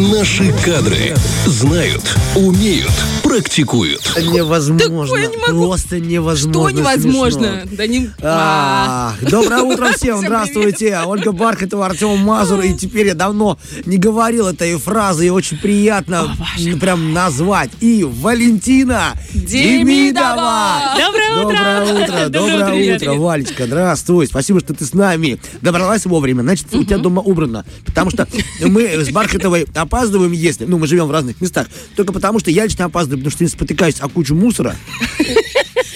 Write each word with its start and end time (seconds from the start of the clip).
Наши 0.00 0.50
кадры 0.64 1.14
знают, 1.44 2.16
умеют, 2.34 2.90
практикуют. 3.22 4.00
Невозможно. 4.16 4.78
Такое 4.78 5.26
не 5.28 5.36
могу. 5.36 5.66
Просто 5.66 6.00
невозможно. 6.00 6.70
Что 6.70 6.80
невозможно? 6.80 7.62
Да 7.70 7.86
не... 7.86 8.10
А. 8.22 9.12
Доброе 9.20 9.60
утро 9.60 9.88
всем, 9.96 10.16
Всем 10.16 10.20
здравствуйте. 10.20 10.98
Ольга 11.04 11.32
Бархатова, 11.32 11.84
Артем 11.84 12.16
Мазур. 12.16 12.60
И 12.60 12.72
теперь 12.72 13.08
я 13.08 13.14
давно 13.14 13.58
не 13.84 13.98
говорил 13.98 14.46
этой 14.48 14.78
фразы, 14.78 15.26
и 15.26 15.28
очень 15.28 15.58
приятно 15.58 16.34
м, 16.58 16.80
прям 16.80 17.12
назвать. 17.12 17.70
И 17.80 18.02
Валентина 18.02 19.12
Демидова. 19.34 20.94
Доброе 20.96 21.44
утро. 21.44 21.50
Доброе 21.50 22.04
утро, 22.04 22.28
доброе 22.30 22.96
утро, 22.96 23.12
Валечка, 23.14 23.66
здравствуй, 23.66 24.26
спасибо, 24.26 24.60
что 24.60 24.72
ты 24.72 24.86
с 24.86 24.94
нами. 24.94 25.38
Добралась 25.60 26.06
вовремя, 26.06 26.40
значит, 26.40 26.74
у 26.74 26.84
тебя 26.84 26.96
дома 26.96 27.20
убрано. 27.20 27.66
Потому 27.84 28.10
что 28.10 28.26
мы 28.62 28.86
с 29.04 29.10
Бархатовой 29.10 29.66
опаздываем, 29.94 30.30
если, 30.30 30.66
ну, 30.66 30.78
мы 30.78 30.86
живем 30.86 31.06
в 31.06 31.10
разных 31.10 31.40
местах, 31.40 31.66
только 31.96 32.12
потому 32.12 32.38
что 32.38 32.50
я 32.52 32.64
лично 32.64 32.84
опаздываю, 32.84 33.18
потому 33.18 33.32
что 33.32 33.42
я 33.44 33.50
спотыкаюсь 33.50 33.96
о 34.00 34.08
кучу 34.08 34.34
мусора, 34.36 34.76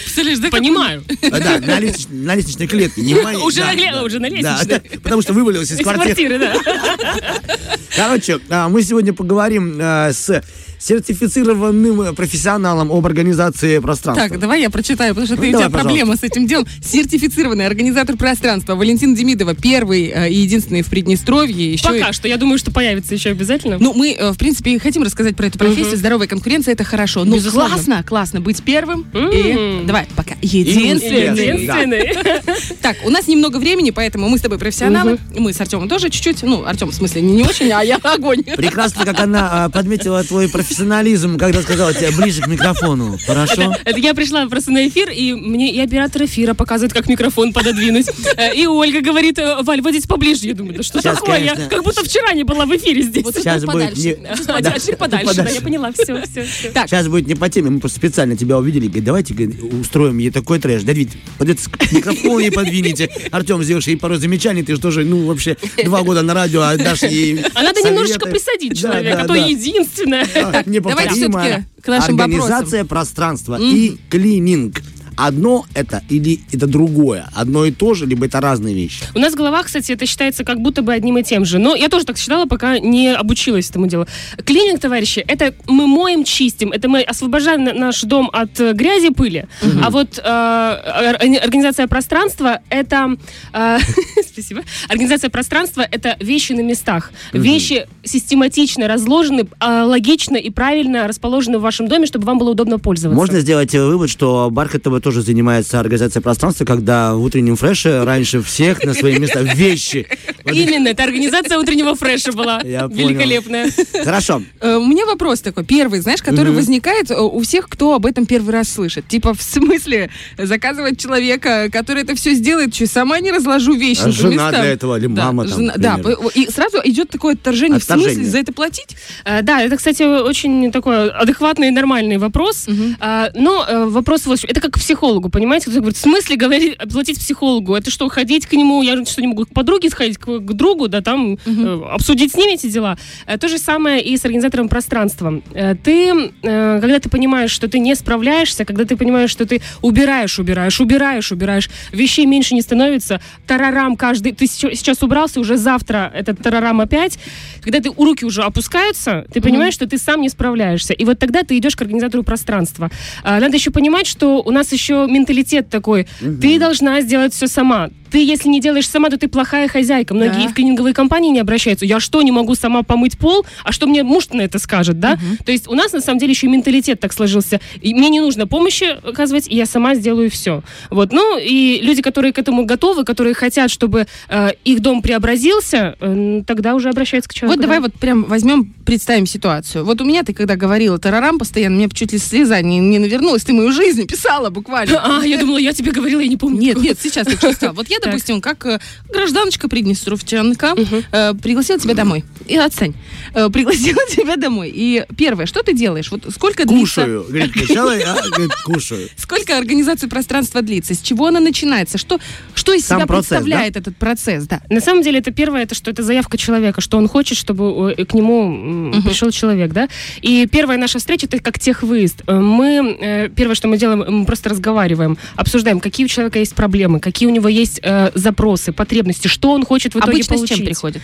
Представляешь, 0.04 0.38
да, 0.38 0.44
как 0.50 0.60
Понимаю. 0.60 1.04
А, 1.22 1.40
Да, 1.40 1.58
на 1.58 1.80
лестнич- 1.80 2.06
на 2.10 2.34
лестничной 2.36 2.66
клетке. 2.68 3.02
Не 3.02 3.14
моей, 3.22 3.36
Уже 3.38 3.60
да, 3.60 3.72
на 3.72 3.92
да. 3.92 4.02
уже 4.04 4.18
на 4.20 4.28
лестничной. 4.28 4.66
да, 4.66 4.80
потому 5.02 5.22
что 5.22 5.32
вывалилась 5.32 5.70
из 5.72 5.80
Из 5.80 5.82
квартиры. 5.82 6.38
квартиры, 6.38 6.38
да. 6.38 7.40
Короче, 7.96 8.38
а, 8.48 8.68
мы 8.68 8.82
сегодня 8.82 9.12
поговорим 9.12 9.76
а, 9.80 10.12
с 10.12 10.42
сертифицированным 10.78 12.14
профессионалом 12.14 12.90
об 12.92 13.04
организации 13.06 13.78
пространства. 13.78 14.28
Так, 14.28 14.38
давай 14.38 14.62
я 14.62 14.70
прочитаю, 14.70 15.14
потому 15.14 15.26
что 15.26 15.36
Ну, 15.36 15.42
ты, 15.42 15.48
у 15.48 15.52
давай, 15.52 15.68
тебя 15.68 15.78
проблема 15.78 16.16
с 16.16 16.22
этим 16.22 16.46
делом. 16.46 16.66
Сертифицированный 16.82 17.66
организатор 17.66 18.16
пространства 18.16 18.74
Валентин 18.74 19.14
Демидова, 19.14 19.54
первый 19.54 20.06
э, 20.14 20.30
и 20.30 20.34
единственный 20.34 20.82
в 20.82 20.88
Приднестровье. 20.88 21.72
Еще 21.72 21.96
и- 21.96 22.00
Пока 22.00 22.12
что. 22.12 22.28
Я 22.28 22.36
думаю, 22.36 22.58
что 22.58 22.70
появится 22.70 23.14
еще 23.14 23.30
обязательно. 23.30 23.78
Ну, 23.78 23.92
мы, 23.94 24.12
э, 24.12 24.32
в 24.32 24.36
принципе, 24.38 24.72
и 24.74 24.78
хотим 24.78 25.02
рассказать 25.02 25.36
про 25.36 25.46
эту 25.46 25.58
профессию. 25.58 25.88
Мгм. 25.88 25.96
Здоровая 25.96 26.26
конкуренция 26.26 26.72
это 26.72 26.84
хорошо. 26.84 27.24
Ну, 27.24 27.36
Безусловно. 27.36 27.74
классно, 27.74 28.02
классно 28.04 28.40
быть 28.40 28.62
первым. 28.62 29.06
И 29.14 29.50
М. 29.50 29.86
давай, 29.86 30.06
пока. 30.16 30.34
Единственный. 30.42 31.28
Единственный. 31.30 32.44
Так, 32.82 32.96
у 33.04 33.10
нас 33.10 33.26
немного 33.28 33.56
времени, 33.58 33.90
поэтому 33.90 34.28
мы 34.28 34.38
с 34.38 34.40
тобой 34.42 34.58
профессионалы. 34.58 35.18
Мы 35.36 35.52
с 35.52 35.60
Артемом 35.60 35.88
тоже 35.88 36.10
чуть-чуть. 36.10 36.42
Ну, 36.42 36.64
Артем, 36.66 36.88
в 36.90 36.94
смысле, 36.94 37.22
не, 37.22 37.42
очень, 37.42 37.70
а 37.70 37.82
я 37.82 37.96
огонь. 37.96 38.42
Прекрасно, 38.42 39.04
как 39.04 39.20
она 39.20 39.64
а, 39.64 39.68
подметила 39.70 40.22
твой 40.24 40.48
профессионализм, 40.64 41.36
когда 41.38 41.60
сказала 41.62 41.92
тебе 41.92 42.10
ближе 42.10 42.40
к 42.42 42.46
микрофону. 42.46 43.18
Хорошо? 43.26 43.74
Это 43.84 43.98
я 43.98 44.14
пришла 44.14 44.46
просто 44.48 44.72
на 44.72 44.88
эфир, 44.88 45.10
и 45.10 45.32
мне 45.34 45.70
и 45.72 45.80
оператор 45.80 46.24
эфира 46.24 46.54
показывает, 46.54 46.92
как 46.92 47.06
микрофон 47.08 47.52
пододвинуть. 47.52 48.06
Э, 48.36 48.54
И 48.54 48.66
Ольга 48.66 49.00
говорит, 49.00 49.38
э, 49.38 49.62
Валь, 49.62 49.80
вот 49.82 49.90
здесь 49.92 50.06
поближе. 50.06 50.46
Я 50.46 50.54
думаю, 50.54 50.76
да 50.78 50.82
что 50.82 51.00
Сейчас, 51.00 51.18
такое? 51.18 51.38
Я 51.40 51.52
конечно. 51.54 51.70
как 51.70 51.84
будто 51.84 52.02
вчера 52.02 52.32
не 52.32 52.44
была 52.44 52.64
в 52.66 52.74
эфире 52.76 53.02
здесь. 53.02 53.24
Вот 53.24 53.34
Сейчас 53.34 53.62
будет 53.64 53.72
подальше. 53.90 54.00
не- 54.00 54.46
подальше, 54.46 54.86
Чуть 54.86 54.98
подальше, 54.98 55.34
да, 55.34 55.48
я 55.48 55.60
поняла, 55.60 55.92
все, 55.92 56.22
все, 56.22 56.44
все. 56.44 56.70
Так, 56.70 56.88
Сейчас 56.88 57.08
будет 57.08 57.26
не 57.26 57.34
по 57.34 57.48
теме, 57.48 57.70
мы 57.70 57.80
просто 57.80 57.98
специально 57.98 58.36
тебя 58.36 58.56
увидели. 58.58 58.86
Говорит, 58.86 59.04
давайте 59.04 59.34
говорит, 59.34 59.62
устроим 59.80 60.18
ей 60.18 60.30
такой 60.30 60.58
трэш. 60.58 60.82
Да 60.82 60.92
ведь 60.92 61.10
микрофону 61.40 62.38
ей 62.38 62.50
подвинете. 62.50 63.08
Артем, 63.30 63.62
сделаешь 63.62 63.86
ей 63.86 63.96
пару 63.96 64.16
замечаний. 64.16 64.62
Ты 64.62 64.74
же 64.76 64.80
тоже, 64.80 65.04
ну, 65.04 65.26
вообще, 65.26 65.56
два 65.84 66.02
года 66.02 66.22
на 66.22 66.34
радио, 66.34 66.62
а 66.62 66.76
дашь 66.76 67.02
ей 67.02 67.44
А 67.54 67.62
надо 67.62 67.80
немножечко 67.82 68.26
присадить 68.28 68.80
человека, 68.80 69.22
а 69.22 69.26
то 69.26 69.34
единственное. 69.34 70.24
А, 70.60 70.62
давайте 70.64 71.14
всё-таки 71.14 71.64
к 71.82 71.88
нашим 71.88 72.20
Организация 72.20 72.84
пространства 72.84 73.58
и 73.60 73.98
клининг. 74.10 74.80
Одно 75.16 75.64
это 75.74 76.02
или 76.08 76.40
это 76.52 76.66
другое? 76.66 77.28
Одно 77.34 77.64
и 77.64 77.70
то 77.72 77.94
же, 77.94 78.06
либо 78.06 78.26
это 78.26 78.40
разные 78.40 78.74
вещи? 78.74 79.04
У 79.14 79.18
нас 79.18 79.32
в 79.34 79.36
головах, 79.36 79.66
кстати, 79.66 79.92
это 79.92 80.06
считается 80.06 80.44
как 80.44 80.60
будто 80.60 80.82
бы 80.82 80.92
одним 80.92 81.18
и 81.18 81.22
тем 81.22 81.44
же. 81.44 81.58
Но 81.58 81.74
я 81.76 81.88
тоже 81.88 82.04
так 82.04 82.18
считала, 82.18 82.46
пока 82.46 82.78
не 82.78 83.08
обучилась 83.14 83.70
этому 83.70 83.86
делу. 83.86 84.06
Клининг, 84.44 84.80
товарищи, 84.80 85.24
это 85.26 85.54
мы 85.66 85.86
моем, 85.86 86.24
чистим, 86.24 86.72
это 86.72 86.88
мы 86.88 87.02
освобождаем 87.02 87.64
на- 87.64 87.72
наш 87.72 88.02
дом 88.02 88.28
от 88.32 88.58
э, 88.60 88.72
грязи, 88.72 89.10
пыли. 89.10 89.46
А 89.82 89.90
вот 89.90 90.18
э, 90.18 90.22
ор- 90.22 91.16
организация 91.44 91.86
пространства 91.86 92.60
это 92.68 93.16
э, 93.52 93.78
спасибо. 94.32 94.62
Организация 94.88 95.30
пространства 95.30 95.86
это 95.90 96.16
вещи 96.20 96.52
на 96.52 96.60
местах. 96.62 97.12
Вещи 97.32 97.86
систематично 98.04 98.88
разложены, 98.88 99.46
э, 99.60 99.82
логично 99.82 100.36
и 100.36 100.50
правильно 100.50 101.06
расположены 101.06 101.58
в 101.58 101.62
вашем 101.62 101.88
доме, 101.88 102.06
чтобы 102.06 102.26
вам 102.26 102.38
было 102.38 102.50
удобно 102.50 102.78
пользоваться. 102.78 103.16
Можно 103.16 103.40
сделать 103.40 103.72
вывод, 103.74 104.10
что 104.10 104.48
Бархатова 104.50 105.00
тоже 105.04 105.20
занимается 105.22 105.78
организацией 105.78 106.22
пространства, 106.22 106.64
когда 106.64 107.14
в 107.14 107.22
утреннем 107.22 107.56
фреше 107.56 108.04
раньше 108.04 108.40
всех 108.42 108.82
на 108.84 108.94
свои 108.94 109.18
места 109.18 109.40
вещи. 109.54 110.06
Именно, 110.52 110.88
это 110.88 111.04
организация 111.04 111.58
утреннего 111.58 111.94
фреша 111.94 112.32
была. 112.32 112.60
Я. 112.64 112.86
Великолепная. 112.90 113.70
Хорошо. 114.04 114.42
Э, 114.60 114.76
У 114.76 114.86
меня 114.86 115.06
вопрос 115.06 115.40
такой, 115.40 115.64
первый, 115.64 116.00
знаешь, 116.00 116.22
который 116.22 116.52
возникает 116.52 117.10
э, 117.10 117.18
у 117.18 117.40
всех, 117.40 117.68
кто 117.68 117.94
об 117.94 118.06
этом 118.06 118.26
первый 118.26 118.50
раз 118.52 118.68
слышит. 118.68 119.08
Типа, 119.08 119.32
в 119.34 119.42
смысле, 119.42 120.10
заказывать 120.38 120.98
человека, 121.00 121.68
который 121.72 122.02
это 122.02 122.14
все 122.14 122.34
сделает, 122.34 122.74
что 122.74 122.86
сама 122.86 123.20
не 123.20 123.30
разложу 123.32 123.74
вещи 123.74 124.02
А 124.04 124.10
жена 124.10 124.50
для 124.50 124.64
этого 124.66 124.98
или 124.98 125.06
Да, 125.06 125.26
мама 125.26 125.48
там, 125.48 125.58
жена- 125.58 125.74
к 125.74 125.78
да, 125.78 125.98
и 126.34 126.50
сразу 126.50 126.78
идет 126.84 127.10
такое 127.10 127.34
отторжение. 127.34 127.78
В 127.80 127.84
смысле, 127.84 128.24
за 128.24 128.38
это 128.38 128.52
платить? 128.52 128.96
Э, 129.24 129.42
Да, 129.42 129.62
это, 129.62 129.76
кстати, 129.76 130.02
очень 130.02 130.70
такой 130.72 131.10
адекватный 131.10 131.68
и 131.68 131.70
нормальный 131.70 132.18
вопрос. 132.18 132.66
А, 133.00 133.30
Но 133.34 133.64
вопрос 133.90 134.26
вот, 134.26 134.38
в 134.38 134.42
чем. 134.42 134.50
это 134.50 134.60
как 134.60 134.74
к 134.74 134.78
психологу, 134.78 135.28
понимаете? 135.28 135.70
Говорит, 135.70 135.96
в 135.96 136.00
смысле 136.00 136.36
говорить, 136.36 136.76
платить 136.92 137.18
психологу? 137.18 137.74
Это 137.74 137.90
что, 137.90 138.08
ходить 138.08 138.46
к 138.46 138.52
нему? 138.52 138.82
Я 138.82 139.04
что, 139.04 139.20
не 139.20 139.28
могу 139.28 139.44
к 139.46 139.50
подруге 139.50 139.88
сходить, 139.90 140.18
к, 140.18 140.33
к 140.40 140.52
другу, 140.52 140.88
да, 140.88 141.00
там 141.00 141.38
э, 141.46 141.80
обсудить 141.90 142.32
с 142.32 142.36
ними 142.36 142.54
эти 142.54 142.68
дела? 142.68 142.96
Э, 143.26 143.38
То 143.38 143.48
же 143.48 143.58
самое 143.58 144.02
и 144.02 144.16
с 144.16 144.24
организатором 144.24 144.68
пространства. 144.68 145.40
Э, 145.52 145.74
Ты, 145.74 146.32
когда 146.42 146.98
ты 146.98 147.08
понимаешь, 147.08 147.50
что 147.50 147.68
ты 147.68 147.78
не 147.78 147.94
справляешься, 147.94 148.64
когда 148.64 148.84
ты 148.84 148.96
понимаешь, 148.96 149.30
что 149.30 149.46
ты 149.46 149.60
убираешь, 149.82 150.38
убираешь, 150.38 150.80
убираешь, 150.80 151.32
убираешь, 151.32 151.70
вещей 151.92 152.26
меньше 152.26 152.54
не 152.54 152.62
становится, 152.62 153.20
тарарам 153.46 153.96
каждый, 153.96 154.32
ты 154.32 154.46
сейчас 154.46 155.02
убрался, 155.02 155.40
уже 155.40 155.56
завтра 155.56 156.10
этот 156.14 156.42
тарарам 156.42 156.80
опять, 156.80 157.18
когда 157.62 157.80
ты 157.80 157.90
у 157.90 158.04
руки 158.04 158.24
уже 158.24 158.42
опускаются, 158.42 159.26
ты 159.32 159.40
понимаешь, 159.40 159.74
что 159.74 159.86
ты 159.86 159.98
сам 159.98 160.20
не 160.20 160.28
справляешься. 160.28 160.92
И 160.92 161.04
вот 161.04 161.18
тогда 161.18 161.42
ты 161.42 161.56
идешь 161.58 161.76
к 161.76 161.82
организатору 161.82 162.22
пространства. 162.22 162.90
Надо 163.24 163.56
еще 163.56 163.70
понимать, 163.70 164.06
что 164.06 164.42
у 164.42 164.50
нас 164.50 164.72
еще 164.72 165.06
менталитет 165.08 165.68
такой. 165.70 166.06
Ты 166.20 166.58
должна 166.58 167.00
сделать 167.00 167.32
все 167.34 167.46
сама. 167.46 167.90
Ты, 168.14 168.24
если 168.24 168.48
не 168.48 168.60
делаешь 168.60 168.88
сама, 168.88 169.10
то 169.10 169.18
ты 169.18 169.26
плохая 169.26 169.66
хозяйка. 169.66 170.14
Многие 170.14 170.44
Да. 170.44 170.48
в 170.50 170.54
клининговые 170.54 170.94
компании 170.94 171.30
не 171.30 171.40
обращаются. 171.40 171.84
Я 171.84 171.98
что, 171.98 172.22
не 172.22 172.30
могу 172.30 172.54
сама 172.54 172.84
помыть 172.84 173.18
пол? 173.18 173.44
А 173.64 173.72
что 173.72 173.88
мне 173.88 174.04
муж 174.04 174.28
на 174.28 174.42
это 174.42 174.60
скажет, 174.60 175.00
да? 175.00 175.18
То 175.44 175.50
есть 175.50 175.66
у 175.66 175.74
нас, 175.74 175.92
на 175.92 176.00
самом 176.00 176.20
деле, 176.20 176.30
еще 176.30 176.46
и 176.46 176.50
менталитет 176.50 177.00
так 177.00 177.12
сложился. 177.12 177.60
И 177.82 177.92
мне 177.92 178.10
не 178.10 178.20
нужно 178.20 178.46
помощи 178.46 178.84
оказывать, 179.04 179.48
и 179.48 179.56
я 179.56 179.66
сама 179.66 179.96
сделаю 179.96 180.30
все. 180.30 180.62
Вот. 180.90 181.12
Ну, 181.12 181.40
и 181.40 181.80
люди, 181.82 182.02
которые 182.02 182.32
к 182.32 182.38
этому 182.38 182.64
готовы, 182.64 183.02
которые 183.02 183.34
хотят, 183.34 183.68
чтобы 183.68 184.06
э, 184.28 184.50
их 184.64 184.78
дом 184.78 185.02
преобразился, 185.02 185.96
э, 185.98 186.42
тогда 186.46 186.76
уже 186.76 186.90
обращаются 186.90 187.28
к 187.28 187.34
человеку. 187.34 187.58
Вот 187.58 187.62
давай 187.62 187.78
да. 187.78 187.82
вот 187.86 187.94
прям 187.94 188.22
возьмем, 188.22 188.72
представим 188.84 189.26
ситуацию. 189.26 189.84
Вот 189.84 190.00
у 190.00 190.04
меня, 190.04 190.22
ты 190.22 190.34
когда 190.34 190.54
говорила 190.54 190.98
тарарам 190.98 191.40
постоянно, 191.40 191.74
мне 191.74 191.88
чуть 191.88 192.12
ли 192.12 192.18
слеза 192.18 192.60
не, 192.60 192.78
не 192.78 193.00
навернулась. 193.00 193.42
Ты 193.42 193.54
мою 193.54 193.72
жизнь 193.72 194.06
писала 194.06 194.50
буквально. 194.50 195.02
А, 195.04 195.26
я 195.26 195.36
думала, 195.38 195.58
я 195.58 195.72
тебе 195.72 195.90
говорила, 195.90 196.20
я 196.20 196.28
не 196.28 196.36
помню. 196.36 196.60
Нет, 196.60 196.76
нет, 196.76 196.98
сейчас 197.00 197.26
я 197.28 197.36
чувствую. 197.36 197.72
Вот 197.72 197.88
я, 197.88 197.98
Так. 198.04 198.12
допустим, 198.12 198.40
как 198.40 198.64
э, 198.66 198.80
гражданочка 199.12 199.68
приднестровчанка, 199.68 200.74
э, 201.12 201.34
пригласила 201.34 201.78
тебя 201.78 201.94
домой. 201.94 202.24
И 202.46 202.56
отстань. 202.56 202.94
Э, 203.34 203.48
пригласила 203.50 204.00
тебя 204.10 204.36
домой. 204.36 204.70
И 204.74 205.04
первое, 205.16 205.46
что 205.46 205.62
ты 205.62 205.74
делаешь? 205.74 206.10
Вот 206.10 206.24
сколько 206.34 206.64
длится... 206.66 207.02
Кушаю. 207.02 207.24
Говорит, 207.28 207.52
сначала 207.66 207.96
я 207.96 208.14
говорит, 208.14 208.52
кушаю. 208.64 209.08
Сколько 209.16 209.56
организация 209.58 210.08
пространства 210.08 210.62
длится? 210.62 210.94
С 210.94 211.00
чего 211.00 211.26
она 211.28 211.40
начинается? 211.40 211.98
Что, 211.98 212.18
что 212.54 212.72
из 212.72 212.86
Сам 212.86 212.98
себя 213.00 213.06
процесс, 213.06 213.28
представляет 213.28 213.76
этот 213.76 213.96
процесс? 213.96 214.46
Да. 214.46 214.60
На 214.70 214.80
самом 214.80 215.02
деле, 215.02 215.18
это 215.18 215.30
первое, 215.30 215.62
это 215.62 215.74
что 215.74 215.90
это 215.90 216.02
заявка 216.02 216.36
человека, 216.38 216.80
что 216.80 216.98
он 216.98 217.08
хочет, 217.08 217.38
чтобы 217.38 217.94
э, 217.96 218.04
к 218.04 218.14
нему 218.14 218.92
пришел 219.04 219.30
человек, 219.30 219.72
да. 219.72 219.88
И 220.20 220.46
первая 220.50 220.78
наша 220.78 220.98
встреча 220.98 221.26
это 221.26 221.38
как 221.40 221.58
техвыезд. 221.58 222.22
Э, 222.26 222.34
Мы 222.38 223.30
первое, 223.34 223.54
что 223.54 223.68
мы 223.68 223.78
делаем, 223.78 224.04
мы 224.06 224.26
просто 224.26 224.50
разговариваем, 224.50 225.16
обсуждаем, 225.36 225.80
какие 225.80 226.06
у 226.06 226.08
человека 226.08 226.38
есть 226.38 226.54
проблемы, 226.54 227.00
какие 227.00 227.28
у 227.28 227.32
него 227.32 227.48
есть 227.48 227.80
э, 227.84 228.10
запросы, 228.14 228.72
потребности, 228.72 229.28
что 229.28 229.52
он 229.52 229.64
хочет 229.64 229.94
в 229.94 229.98
итоге 229.98 230.12
Обычно 230.12 230.36
получить. 230.36 230.56
с 230.56 230.58
чем 230.58 230.66
приходит? 230.66 231.02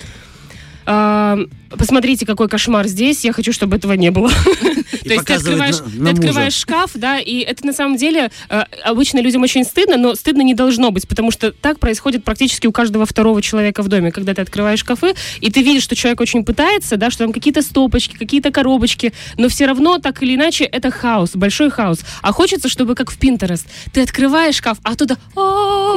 А, 0.86 1.38
посмотрите, 1.78 2.26
какой 2.26 2.48
кошмар 2.48 2.88
здесь. 2.88 3.24
Я 3.24 3.32
хочу, 3.32 3.52
чтобы 3.52 3.76
этого 3.76 3.92
не 3.92 4.10
было. 4.10 4.28
То 5.04 5.12
есть 5.12 5.24
ты 5.24 5.34
открываешь, 5.34 5.76
на- 5.94 6.06
ты 6.06 6.12
открываешь 6.12 6.54
шкаф, 6.54 6.90
да, 6.94 7.18
и 7.18 7.38
это 7.38 7.64
на 7.64 7.72
самом 7.72 7.96
деле 7.96 8.30
э, 8.48 8.62
обычно 8.84 9.20
людям 9.20 9.42
очень 9.42 9.64
стыдно, 9.64 9.96
но 9.96 10.14
стыдно 10.14 10.42
не 10.42 10.54
должно 10.54 10.90
быть, 10.90 11.06
потому 11.06 11.30
что 11.30 11.52
так 11.52 11.78
происходит 11.78 12.24
практически 12.24 12.66
у 12.66 12.72
каждого 12.72 13.06
второго 13.06 13.40
человека 13.40 13.82
в 13.82 13.88
доме, 13.88 14.10
когда 14.10 14.34
ты 14.34 14.42
открываешь 14.42 14.80
шкафы, 14.80 15.14
и 15.40 15.50
ты 15.50 15.62
видишь, 15.62 15.84
что 15.84 15.94
человек 15.94 16.20
очень 16.20 16.44
пытается, 16.44 16.96
да, 16.96 17.10
что 17.10 17.24
там 17.24 17.32
какие-то 17.32 17.62
стопочки, 17.62 18.16
какие-то 18.16 18.50
коробочки, 18.50 19.12
но 19.38 19.48
все 19.48 19.66
равно 19.66 19.98
так 19.98 20.22
или 20.22 20.34
иначе 20.34 20.64
это 20.64 20.90
хаос, 20.90 21.30
большой 21.34 21.70
хаос. 21.70 22.00
А 22.22 22.32
хочется, 22.32 22.68
чтобы 22.68 22.94
как 22.94 23.12
в 23.12 23.18
Pinterest, 23.18 23.66
ты 23.92 24.02
открываешь 24.02 24.56
шкаф, 24.56 24.78
а 24.82 24.94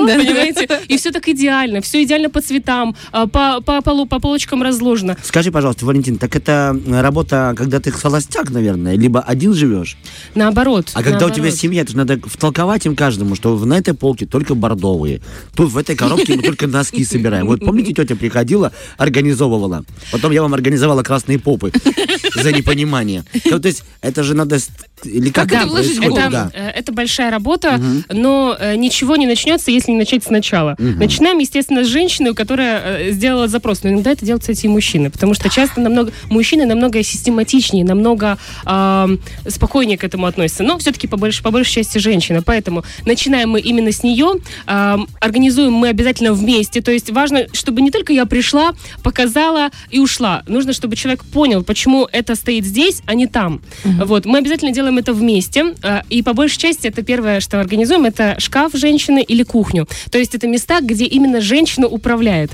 «А-а-а», 0.01 0.17
понимаете, 0.17 0.67
и 0.87 0.97
все 0.97 1.11
так 1.11 1.27
идеально, 1.27 1.81
все 1.81 2.03
идеально 2.03 2.29
по 2.29 2.41
цветам, 2.41 2.95
а, 3.11 3.27
по, 3.27 3.61
по 3.61 3.81
полу, 3.81 4.05
по 4.05 4.19
полочкам 4.19 4.63
разложено. 4.63 5.17
Скажи, 5.23 5.51
пожалуйста, 5.51 5.85
Валентин, 5.85 6.17
так 6.17 6.35
это 6.35 6.77
работа, 6.87 7.53
когда 7.57 7.79
ты 7.79 7.91
холостяк, 7.91 8.49
наверное, 8.49 8.95
либо 8.95 9.21
один 9.21 9.53
живешь? 9.53 9.97
Наоборот. 10.35 10.91
А 10.93 10.97
когда 10.97 11.11
наоборот. 11.11 11.31
у 11.31 11.35
тебя 11.41 11.51
семья, 11.51 11.85
же 11.85 11.97
надо 11.97 12.19
втолковать 12.25 12.85
им 12.85 12.95
каждому, 12.95 13.35
что 13.35 13.57
на 13.57 13.77
этой 13.77 13.93
полке 13.93 14.25
только 14.25 14.55
бордовые. 14.55 15.21
Тут 15.55 15.71
в 15.71 15.77
этой 15.77 15.95
коробке 15.95 16.35
мы 16.35 16.43
только 16.43 16.67
носки 16.67 17.03
собираем. 17.05 17.47
Вот 17.47 17.59
помните, 17.59 17.93
тетя 17.93 18.15
приходила, 18.15 18.71
организовывала. 18.97 19.83
Потом 20.11 20.31
я 20.31 20.41
вам 20.41 20.53
организовала 20.53 21.03
красные 21.03 21.39
попы 21.39 21.71
за 22.35 22.51
непонимание. 22.51 23.23
То 23.49 23.59
есть 23.63 23.83
это 24.01 24.23
же 24.23 24.33
надо... 24.33 24.57
Или 25.03 25.29
как, 25.29 25.49
Как 25.49 25.67
это? 25.67 25.79
Это, 26.01 26.29
Да. 26.31 26.51
э, 26.53 26.69
это 26.69 26.93
большая 26.93 27.29
работа, 27.29 27.79
но 28.09 28.55
э, 28.57 28.75
ничего 28.75 29.17
не 29.17 29.27
начнется, 29.27 29.69
если 29.69 29.82
не 29.91 29.97
начать 29.97 30.23
сначала. 30.23 30.75
Начинаем, 30.77 31.39
естественно, 31.39 31.83
с 31.83 31.87
женщины, 31.87 32.33
которая 32.33 32.81
э, 33.07 33.11
сделала 33.11 33.47
запрос. 33.47 33.83
Но 33.83 33.89
иногда 33.89 34.11
это 34.11 34.25
делают, 34.25 34.43
кстати, 34.43 34.65
и 34.65 34.69
мужчины. 34.69 35.09
Потому 35.09 35.33
что 35.33 35.49
часто 35.49 35.81
намного 35.81 36.11
мужчины 36.29 36.65
намного 36.65 37.01
систематичнее, 37.03 37.83
намного 37.85 38.37
ам, 38.65 39.19
спокойнее 39.47 39.97
к 39.97 40.03
этому 40.03 40.25
относятся. 40.25 40.63
Но 40.63 40.77
все-таки 40.77 41.07
по, 41.07 41.15
больш- 41.15 41.41
по 41.43 41.51
большей 41.51 41.73
части 41.73 41.97
женщина. 41.97 42.41
Поэтому 42.41 42.83
начинаем 43.05 43.49
мы 43.51 43.59
именно 43.59 43.91
с 43.91 44.03
нее. 44.03 44.33
ам, 44.65 45.07
организуем 45.19 45.73
мы 45.73 45.89
обязательно 45.89 46.33
вместе. 46.33 46.81
То 46.81 46.91
есть 46.91 47.09
важно, 47.11 47.47
чтобы 47.53 47.81
не 47.81 47.91
только 47.91 48.13
я 48.13 48.25
пришла, 48.25 48.73
показала 49.03 49.69
и 49.89 49.99
ушла. 49.99 50.43
Нужно, 50.47 50.73
чтобы 50.73 50.95
человек 50.95 51.23
понял, 51.25 51.63
почему 51.63 52.07
это 52.11 52.35
стоит 52.35 52.65
здесь, 52.65 53.01
а 53.05 53.13
не 53.13 53.27
там. 53.27 53.61
Вот. 53.83 54.25
Мы 54.25 54.39
обязательно 54.39 54.71
делаем 54.71 54.97
это 54.97 55.13
вместе. 55.13 55.73
а, 55.83 56.03
И 56.09 56.21
по 56.21 56.33
большей 56.33 56.57
части 56.59 56.87
это 56.87 57.01
первое, 57.03 57.39
что 57.39 57.59
организуем, 57.59 58.05
это 58.05 58.35
шкаф 58.39 58.71
женщины 58.73 59.21
или 59.21 59.43
кухню. 59.73 59.87
То 60.11 60.17
есть 60.17 60.35
это 60.35 60.47
места, 60.47 60.79
где 60.81 61.05
именно 61.05 61.41
женщина 61.41 61.87
управляет. 61.87 62.51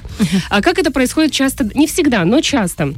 А 0.50 0.62
как 0.62 0.80
это 0.80 0.92
происходит 0.92 1.31
часто? 1.31 1.69
Не 1.75 1.88
всегда, 1.88 2.25
но 2.25 2.42
часто. 2.42 2.94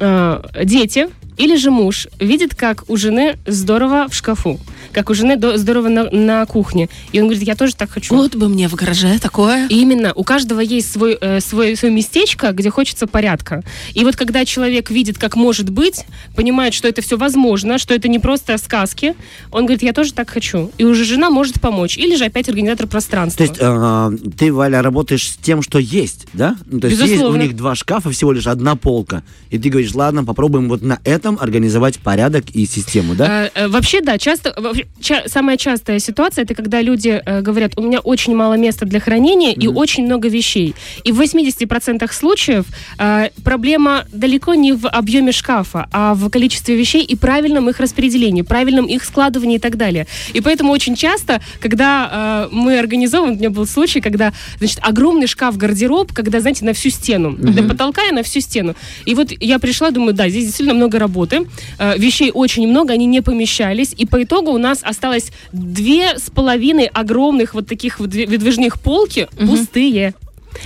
А, 0.00 0.42
Дети 0.64 1.08
или 1.36 1.56
же 1.56 1.70
муж 1.70 2.08
видит, 2.20 2.54
как 2.54 2.84
у 2.88 2.96
жены 2.96 3.36
здорово 3.46 4.06
в 4.08 4.14
шкафу, 4.14 4.60
как 4.92 5.10
у 5.10 5.14
жены 5.14 5.36
до- 5.36 5.56
здорово 5.58 5.88
на, 5.88 6.10
на 6.10 6.46
кухне. 6.46 6.88
И 7.12 7.20
он 7.20 7.26
говорит, 7.26 7.46
я 7.46 7.54
тоже 7.54 7.74
так 7.74 7.90
хочу. 7.90 8.14
Вот 8.14 8.36
бы 8.36 8.48
мне 8.48 8.68
в 8.68 8.74
гараже 8.74 9.18
такое. 9.18 9.66
И 9.68 9.80
именно 9.80 10.12
у 10.14 10.24
каждого 10.24 10.60
есть 10.60 10.92
свой, 10.92 11.16
э, 11.20 11.40
свой, 11.40 11.76
свое 11.76 11.92
местечко, 11.94 12.52
где 12.52 12.70
хочется 12.70 13.06
порядка. 13.06 13.62
И 13.94 14.04
вот 14.04 14.16
когда 14.16 14.44
человек 14.44 14.90
видит, 14.90 15.18
как 15.18 15.36
может 15.36 15.70
быть, 15.70 16.04
понимает, 16.36 16.74
что 16.74 16.88
это 16.88 17.02
все 17.02 17.16
возможно, 17.16 17.78
что 17.78 17.94
это 17.94 18.08
не 18.08 18.18
просто 18.18 18.56
сказки, 18.58 19.14
он 19.50 19.64
говорит, 19.64 19.82
я 19.82 19.92
тоже 19.92 20.12
так 20.12 20.30
хочу. 20.30 20.70
И 20.78 20.84
уже 20.84 21.04
жена 21.04 21.30
может 21.30 21.60
помочь. 21.60 21.96
Или 21.98 22.16
же 22.16 22.24
опять 22.24 22.48
организатор 22.48 22.86
пространства. 22.86 23.46
То 23.46 23.52
есть 23.52 23.56
э, 23.60 24.30
ты, 24.38 24.52
Валя, 24.52 24.82
работаешь 24.82 25.30
с 25.30 25.36
тем, 25.36 25.62
что 25.62 25.78
есть, 25.78 26.26
да? 26.32 26.56
Ну, 26.66 26.80
то 26.80 26.86
есть 26.88 27.00
есть 27.00 27.12
у 27.12 27.16
Безусловно. 27.16 27.42
них 27.42 27.56
два 27.56 27.74
шкафа, 27.74 28.10
всего 28.10 28.32
лишь 28.32 28.46
одна 28.46 28.76
полка. 28.76 29.22
И 29.50 29.58
ты 29.58 29.68
говоришь, 29.68 29.94
ладно, 29.94 30.24
попробуем 30.24 30.68
вот 30.68 30.82
на 30.82 30.98
этом 31.04 31.38
организовать 31.40 31.98
порядок 31.98 32.44
и 32.52 32.66
систему, 32.66 33.14
да? 33.14 33.46
Э, 33.46 33.50
э, 33.54 33.68
Вообще, 33.68 34.00
да, 34.00 34.18
часто, 34.18 34.54
ча- 35.00 35.24
самая 35.26 35.56
частая 35.56 35.98
ситуация, 35.98 36.44
это 36.44 36.54
когда 36.54 36.80
люди 36.82 37.22
э, 37.24 37.40
говорят, 37.40 37.72
у 37.76 37.82
меня 37.82 38.00
очень 38.00 38.34
мало 38.34 38.54
места 38.54 38.86
для 38.86 39.00
хранения 39.00 39.52
и 39.52 39.66
очень 39.66 40.04
много 40.04 40.28
вещей. 40.28 40.74
И 41.04 41.12
в 41.12 41.20
80% 41.20 42.12
случаев 42.12 42.66
э, 42.98 43.28
проблема 43.44 44.04
далеко 44.12 44.54
не 44.54 44.72
в 44.72 44.86
объеме 44.88 45.32
шкафа, 45.32 45.88
а 45.92 46.14
в 46.14 46.28
количестве 46.30 46.76
вещей 46.76 47.04
и 47.04 47.16
правильном 47.16 47.68
их 47.68 47.80
распределении, 47.80 48.42
правильном 48.42 48.86
их 48.86 49.04
складывании 49.04 49.56
и 49.56 49.60
так 49.60 49.76
далее. 49.76 50.06
И 50.32 50.40
поэтому 50.40 50.72
очень 50.72 50.96
часто, 50.96 51.40
когда 51.60 52.48
э, 52.50 52.54
мы 52.54 52.78
организовываем, 52.78 53.36
у 53.36 53.38
меня 53.38 53.50
был 53.50 53.66
случай, 53.66 54.00
когда, 54.00 54.32
значит, 54.58 54.78
огромный 54.82 55.26
шкаф-гардероб, 55.26 56.12
когда, 56.12 56.40
знаете, 56.40 56.64
на 56.64 56.72
всю 56.72 56.90
стену, 56.90 57.32
до 57.32 57.62
потолка 57.62 58.02
и 58.08 58.12
на 58.12 58.22
всю 58.22 58.40
стену. 58.40 58.74
И 59.06 59.14
вот 59.14 59.32
я 59.40 59.58
пришла, 59.58 59.90
думаю, 59.90 60.14
да, 60.14 60.28
здесь 60.28 60.44
действительно 60.44 60.74
много 60.74 60.98
работы, 60.98 61.46
э, 61.78 61.98
вещей 61.98 62.30
очень 62.32 62.66
много, 62.68 62.92
они 62.92 63.06
не 63.06 63.20
помещались, 63.20 63.94
и 63.96 64.06
по 64.06 64.22
итогу 64.22 64.50
у 64.52 64.58
нас 64.58 64.71
осталось 64.82 65.32
две 65.52 66.18
с 66.18 66.30
половиной 66.30 66.86
огромных 66.86 67.54
вот 67.54 67.66
таких 67.66 68.00
выдвижных 68.00 68.80
полки 68.80 69.28
пустые. 69.38 70.14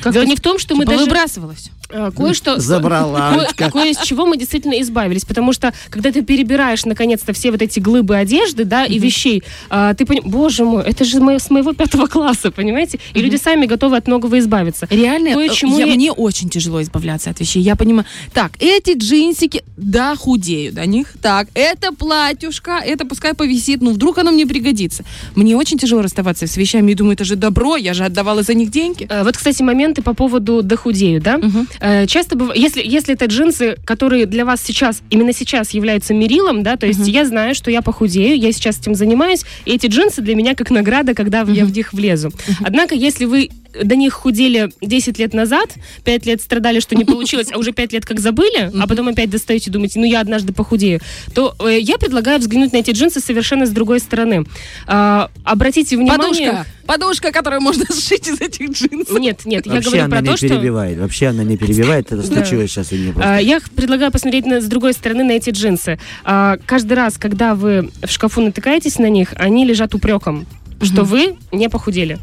Как 0.02 0.12
Дело 0.12 0.24
не 0.24 0.36
в 0.36 0.40
том, 0.40 0.58
что 0.58 0.74
мы 0.74 0.84
типа 0.84 0.92
даже 0.92 1.04
выбрасывалось. 1.04 1.70
э, 1.90 2.10
кое-что 2.16 2.58
Забрала. 2.60 3.46
кое, 3.56 3.70
кое 3.70 3.90
из 3.90 3.98
чего 3.98 4.26
мы 4.26 4.36
действительно 4.36 4.80
избавились, 4.80 5.24
потому 5.24 5.52
что 5.52 5.72
когда 5.90 6.10
ты 6.12 6.22
перебираешь 6.22 6.84
наконец-то 6.84 7.32
все 7.32 7.50
вот 7.50 7.62
эти 7.62 7.78
глыбы 7.80 8.16
одежды, 8.16 8.64
да, 8.64 8.84
и 8.84 8.98
вещей, 8.98 9.42
а, 9.70 9.94
ты 9.94 10.04
понимаешь, 10.06 10.30
боже 10.32 10.64
мой, 10.64 10.82
это 10.82 11.04
же 11.04 11.20
мое- 11.20 11.38
с 11.38 11.50
моего 11.50 11.72
пятого 11.72 12.06
класса, 12.06 12.50
понимаете? 12.50 12.98
И 13.14 13.20
люди 13.20 13.36
сами 13.36 13.66
готовы 13.66 13.96
от 13.96 14.06
многого 14.08 14.38
избавиться. 14.38 14.86
Реально, 14.90 15.32
Кое-чему 15.34 15.76
э, 15.76 15.80
я- 15.80 15.86
я- 15.86 15.94
мне 15.94 16.12
очень 16.12 16.48
тяжело 16.48 16.82
избавляться 16.82 17.30
от 17.30 17.40
вещей. 17.40 17.62
Я 17.62 17.76
понимаю. 17.76 18.06
Так, 18.32 18.52
эти 18.58 18.96
джинсики, 18.96 19.62
да, 19.76 20.16
худею 20.16 20.72
до 20.72 20.86
них. 20.86 21.14
Так, 21.22 21.48
это 21.54 21.92
платьюшко, 21.92 22.80
это 22.84 23.04
пускай 23.04 23.34
повисит, 23.34 23.80
ну 23.82 23.92
вдруг 23.92 24.18
оно 24.18 24.30
мне 24.32 24.46
пригодится. 24.46 25.04
Мне 25.34 25.56
очень 25.56 25.78
тяжело 25.78 26.02
расставаться 26.02 26.46
с 26.46 26.56
вещами. 26.56 26.92
И 26.92 26.94
думаю, 26.94 27.14
это 27.14 27.24
же 27.24 27.36
добро, 27.36 27.76
я 27.76 27.94
же 27.94 28.04
отдавала 28.04 28.42
за 28.42 28.54
них 28.54 28.70
деньги. 28.70 29.06
Э, 29.08 29.22
Вот, 29.24 29.36
кстати, 29.36 29.62
моменты 29.76 30.00
по 30.02 30.14
поводу 30.14 30.62
дохудею, 30.62 31.20
да? 31.20 31.36
Мгм. 31.36 31.68
Э, 31.80 32.06
Часто 32.06 32.36
бывает, 32.36 32.58
если, 32.58 32.82
если 32.82 33.14
это 33.14 33.26
джинсы, 33.26 33.76
которые 33.84 34.24
для 34.26 34.44
вас 34.44 34.62
сейчас, 34.62 35.02
именно 35.10 35.32
сейчас 35.32 35.74
являются 35.74 36.14
мерилом, 36.14 36.62
да, 36.62 36.76
то 36.76 36.86
есть 36.86 37.06
я 37.06 37.26
знаю, 37.26 37.54
что 37.54 37.70
я 37.70 37.82
похудею, 37.82 38.38
я 38.38 38.52
сейчас 38.52 38.80
этим 38.80 38.94
занимаюсь, 38.94 39.44
и 39.66 39.74
эти 39.74 39.86
джинсы 39.86 40.22
для 40.22 40.34
меня 40.34 40.54
как 40.54 40.70
награда, 40.70 41.14
когда 41.14 41.42
я 41.42 41.66
в 41.66 41.72
них 41.72 41.92
влезу. 41.92 42.32
Однако, 42.60 42.94
если 42.94 43.26
вы 43.26 43.50
до 43.82 43.96
них 43.96 44.12
худели 44.12 44.70
10 44.80 45.18
лет 45.18 45.34
назад, 45.34 45.74
5 46.04 46.26
лет 46.26 46.40
страдали, 46.40 46.80
что 46.80 46.94
не 46.94 47.04
получилось, 47.06 47.48
а 47.52 47.58
уже 47.58 47.72
5 47.72 47.92
лет 47.92 48.06
как 48.06 48.20
забыли, 48.20 48.70
а 48.78 48.86
потом 48.86 49.08
опять 49.08 49.30
достаете 49.30 49.70
и 49.70 49.72
думаете, 49.72 49.98
ну 49.98 50.06
я 50.06 50.20
однажды 50.20 50.52
похудею, 50.52 51.00
то 51.34 51.54
э, 51.60 51.78
я 51.80 51.98
предлагаю 51.98 52.38
взглянуть 52.38 52.72
на 52.72 52.78
эти 52.78 52.90
джинсы 52.90 53.20
совершенно 53.20 53.66
с 53.66 53.70
другой 53.70 54.00
стороны. 54.00 54.44
А, 54.86 55.30
обратите 55.44 55.96
внимание... 55.96 56.18
Подушка, 56.52 56.66
подушка, 56.86 57.32
которую 57.32 57.62
можно 57.62 57.84
сшить 57.94 58.28
из 58.28 58.40
этих 58.40 58.70
джинсов. 58.70 59.18
Нет, 59.18 59.44
нет, 59.44 59.66
я 59.66 59.72
Вообще 59.72 59.88
говорю 59.90 60.04
она 60.04 60.16
про 60.16 60.22
не 60.22 60.28
то, 60.30 60.36
что... 60.36 60.48
перебивает. 60.48 60.98
Вообще 60.98 61.26
она 61.28 61.44
не 61.44 61.56
перебивает. 61.56 62.12
Это 62.12 62.22
случилось 62.22 62.70
сейчас 62.70 62.92
и 62.92 62.98
не 62.98 63.10
А, 63.10 63.12
просто. 63.12 63.36
Я 63.38 63.60
предлагаю 63.74 64.10
посмотреть 64.12 64.46
на- 64.46 64.60
с 64.60 64.66
другой 64.66 64.92
стороны 64.92 65.24
на 65.24 65.32
эти 65.32 65.50
джинсы. 65.50 65.98
А, 66.24 66.58
Каждый 66.66 66.94
раз, 66.94 67.18
когда 67.18 67.54
вы 67.54 67.90
в 68.02 68.10
шкафу 68.10 68.40
натыкаетесь 68.40 68.98
на 68.98 69.08
них, 69.08 69.32
они 69.36 69.64
лежат 69.64 69.94
упреком, 69.94 70.46
что 70.82 71.04
вы 71.04 71.36
не 71.52 71.68
похудели, 71.68 72.18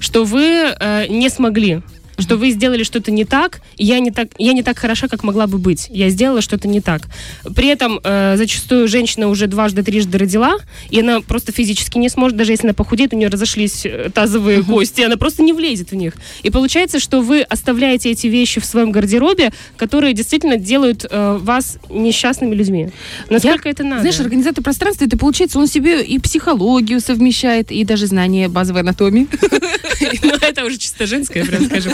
что 0.00 0.24
вы 0.24 0.74
э, 0.78 1.06
не 1.08 1.28
смогли. 1.28 1.82
Что 2.18 2.36
вы 2.36 2.50
сделали 2.50 2.82
что-то 2.82 3.10
не 3.10 3.24
так, 3.24 3.60
я 3.76 3.98
не 3.98 4.10
так, 4.10 4.28
я 4.38 4.52
не 4.52 4.62
так 4.62 4.78
хороша, 4.78 5.08
как 5.08 5.24
могла 5.24 5.46
бы 5.46 5.58
быть. 5.58 5.86
Я 5.90 6.10
сделала 6.10 6.40
что-то 6.40 6.68
не 6.68 6.80
так. 6.80 7.02
При 7.54 7.68
этом 7.68 8.00
э, 8.02 8.36
зачастую 8.36 8.88
женщина 8.88 9.28
уже 9.28 9.46
дважды, 9.46 9.82
трижды 9.82 10.18
родила, 10.18 10.56
и 10.90 11.00
она 11.00 11.20
просто 11.20 11.52
физически 11.52 11.98
не 11.98 12.08
сможет, 12.08 12.36
даже 12.36 12.52
если 12.52 12.66
она 12.66 12.74
похудеет, 12.74 13.12
у 13.12 13.16
нее 13.16 13.28
разошлись 13.28 13.84
э, 13.84 14.10
тазовые 14.14 14.62
кости, 14.62 15.02
она 15.02 15.16
просто 15.16 15.42
не 15.42 15.52
влезет 15.52 15.90
в 15.90 15.94
них. 15.94 16.14
И 16.42 16.50
получается, 16.50 16.98
что 16.98 17.20
вы 17.20 17.42
оставляете 17.42 18.10
эти 18.10 18.26
вещи 18.26 18.60
в 18.60 18.64
своем 18.64 18.92
гардеробе, 18.92 19.52
которые 19.76 20.12
действительно 20.12 20.56
делают 20.56 21.04
э, 21.08 21.38
вас 21.40 21.78
несчастными 21.90 22.54
людьми. 22.54 22.90
Насколько 23.30 23.68
это 23.68 23.84
надо? 23.84 24.00
Знаешь, 24.00 24.20
организатор 24.20 24.62
пространства, 24.62 25.04
это 25.04 25.16
получается, 25.16 25.58
он 25.58 25.66
себе 25.66 26.02
и 26.02 26.18
психологию 26.18 27.00
совмещает, 27.00 27.70
и 27.70 27.84
даже 27.84 28.06
знание 28.06 28.48
базовой 28.48 28.82
анатомии. 28.82 29.28
Ну, 30.22 30.34
это 30.40 30.64
уже 30.64 30.76
чисто 30.76 31.06
женское, 31.06 31.44
прям 31.44 31.66
скажем. 31.66 31.92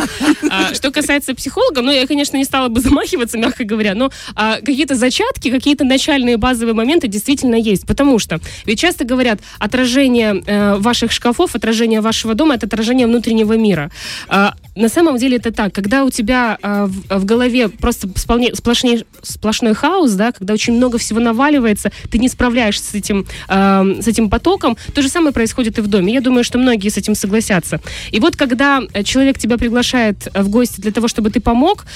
А, 0.50 0.74
Что 0.74 0.90
касается 0.90 1.34
психолога, 1.34 1.82
ну, 1.82 1.90
я, 1.92 2.06
конечно, 2.06 2.36
не 2.36 2.44
стала 2.44 2.68
бы 2.68 2.80
замахиваться, 2.80 3.38
мягко 3.38 3.64
говоря, 3.64 3.94
но 3.94 4.10
а, 4.34 4.56
какие-то 4.56 4.94
зачатки, 4.94 5.50
какие-то 5.50 5.84
начальные 5.84 6.36
базовые 6.36 6.74
моменты 6.74 7.08
действительно 7.08 7.54
есть. 7.54 7.86
Потому 7.86 8.18
что, 8.18 8.40
ведь 8.64 8.78
часто 8.80 9.04
говорят, 9.04 9.40
отражение 9.58 10.42
э, 10.46 10.76
ваших 10.76 11.12
шкафов, 11.12 11.54
отражение 11.54 12.00
вашего 12.00 12.34
дома— 12.34 12.54
это 12.56 12.66
отражение 12.66 13.06
внутреннего 13.06 13.56
мира. 13.56 13.90
А, 14.28 14.54
На 14.76 14.88
самом 14.88 15.18
деле 15.18 15.36
это 15.36 15.52
так. 15.52 15.74
Когда 15.74 16.04
у 16.04 16.10
тебя 16.10 16.58
в 16.62 17.24
голове 17.24 17.68
просто 17.68 18.08
сплошней- 18.16 19.04
сплошной 19.22 19.74
хаос, 19.74 20.12
да, 20.12 20.32
когда 20.32 20.54
очень 20.54 20.74
много 20.74 20.96
всего 20.98 21.20
наваливается, 21.20 21.90
ты 22.10 22.18
не 22.18 22.28
справляешься 22.28 22.84
с 22.84 22.94
этим, 22.94 23.26
с 23.48 24.08
этим 24.08 24.30
потоком, 24.30 24.76
то 24.94 25.02
же 25.02 25.08
самое 25.08 25.32
происходит 25.32 25.78
и 25.78 25.80
в 25.82 25.86
доме. 25.88 26.12
Я 26.14 26.20
думаю, 26.20 26.44
что 26.44 26.58
многие 26.58 26.88
с 26.88 26.96
этим 26.96 27.14
согласятся. 27.14 27.80
И 28.12 28.20
вот 28.20 28.36
когда 28.36 28.80
э, 28.92 29.02
человек 29.02 29.38
тебя 29.38 29.56
приглашает 29.58 29.99
э, 30.08 30.42
в 30.42 30.48
гости 30.48 30.80
для 30.80 30.90
того, 30.92 31.08
чтобы 31.08 31.30
ты 31.30 31.40
помог, 31.40 31.86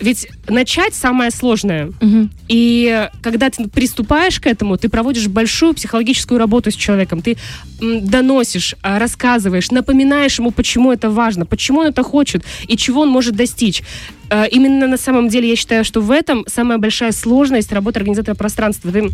ведь 0.00 0.28
начать 0.48 0.94
самое 0.94 1.30
сложное. 1.30 1.90
И 2.48 3.08
когда 3.22 3.50
ты 3.50 3.68
приступаешь 3.68 4.40
к 4.40 4.46
этому, 4.46 4.76
ты 4.76 4.88
проводишь 4.88 5.28
большую 5.28 5.74
психологическую 5.74 6.38
работу 6.38 6.70
с 6.70 6.74
человеком. 6.74 7.22
Ты 7.22 7.36
доносишь, 7.80 8.74
а, 8.82 8.98
рассказываешь, 8.98 9.70
напоминаешь 9.70 10.38
ему, 10.38 10.50
почему 10.50 10.92
это 10.92 11.10
важно, 11.10 11.46
почему 11.46 11.80
он 11.80 11.86
это 11.86 12.02
хочет 12.02 12.44
и 12.68 12.76
чего 12.76 13.02
он 13.02 13.08
может 13.08 13.34
достичь. 13.34 13.82
Э, 14.30 14.46
Именно 14.50 14.86
на 14.86 14.96
самом 14.96 15.28
деле 15.28 15.48
я 15.48 15.56
считаю, 15.56 15.84
что 15.84 16.00
в 16.00 16.10
этом 16.10 16.44
самая 16.46 16.78
большая 16.78 17.12
сложность 17.12 17.72
работы 17.72 17.98
организатора 17.98 18.34
пространства. 18.34 18.92
Ты 18.92 19.10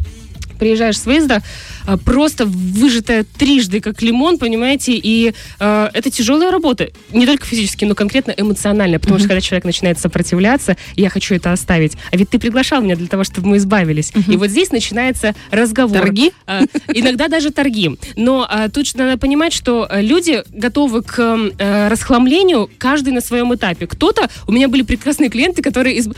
приезжаешь 0.61 0.99
с 0.99 1.07
выезда, 1.07 1.43
а, 1.87 1.97
просто 1.97 2.45
выжатая 2.47 3.25
трижды, 3.25 3.81
как 3.81 4.01
лимон, 4.03 4.39
понимаете, 4.39 4.93
и 4.93 5.33
э, 5.59 5.91
это 5.93 6.11
тяжелая 6.11 6.51
работа. 6.53 6.89
Не 7.13 7.27
только 7.27 7.47
физически, 7.47 7.85
но 7.85 7.95
конкретно 7.95 8.33
эмоционально, 8.37 9.01
потому 9.01 9.19
что 9.19 9.29
когда 9.29 9.41
человек 9.41 9.65
начинает 9.65 9.99
сопротивляться, 9.99 10.77
я 10.97 11.09
хочу 11.09 11.35
это 11.35 11.53
оставить. 11.53 11.95
А 12.13 12.17
ведь 12.17 12.31
ты 12.31 12.39
приглашал 12.39 12.83
меня 12.83 12.95
для 12.97 13.09
того, 13.09 13.25
чтобы 13.25 13.49
мы 13.49 13.57
избавились. 13.57 14.13
И 14.29 14.37
вот 14.37 14.51
здесь 14.51 14.71
начинается 14.71 15.35
разговор. 15.51 15.99
Торги? 15.99 16.33
А, 16.47 16.63
иногда 16.95 17.29
даже 17.29 17.51
торги. 17.51 17.91
Но 18.17 18.47
а, 18.49 18.69
тут 18.69 18.95
надо 18.95 19.17
понимать, 19.19 19.53
что 19.53 19.89
люди 19.93 20.43
готовы 20.53 21.03
к 21.03 21.19
э, 21.59 21.89
расхламлению 21.89 22.71
каждый 22.79 23.13
на 23.13 23.21
своем 23.21 23.55
этапе. 23.55 23.87
Кто-то, 23.87 24.29
у 24.47 24.53
меня 24.53 24.69
были 24.69 24.83
прекрасные 24.83 25.31
клиенты, 25.31 25.63
которые 25.63 25.97
из- 25.97 26.09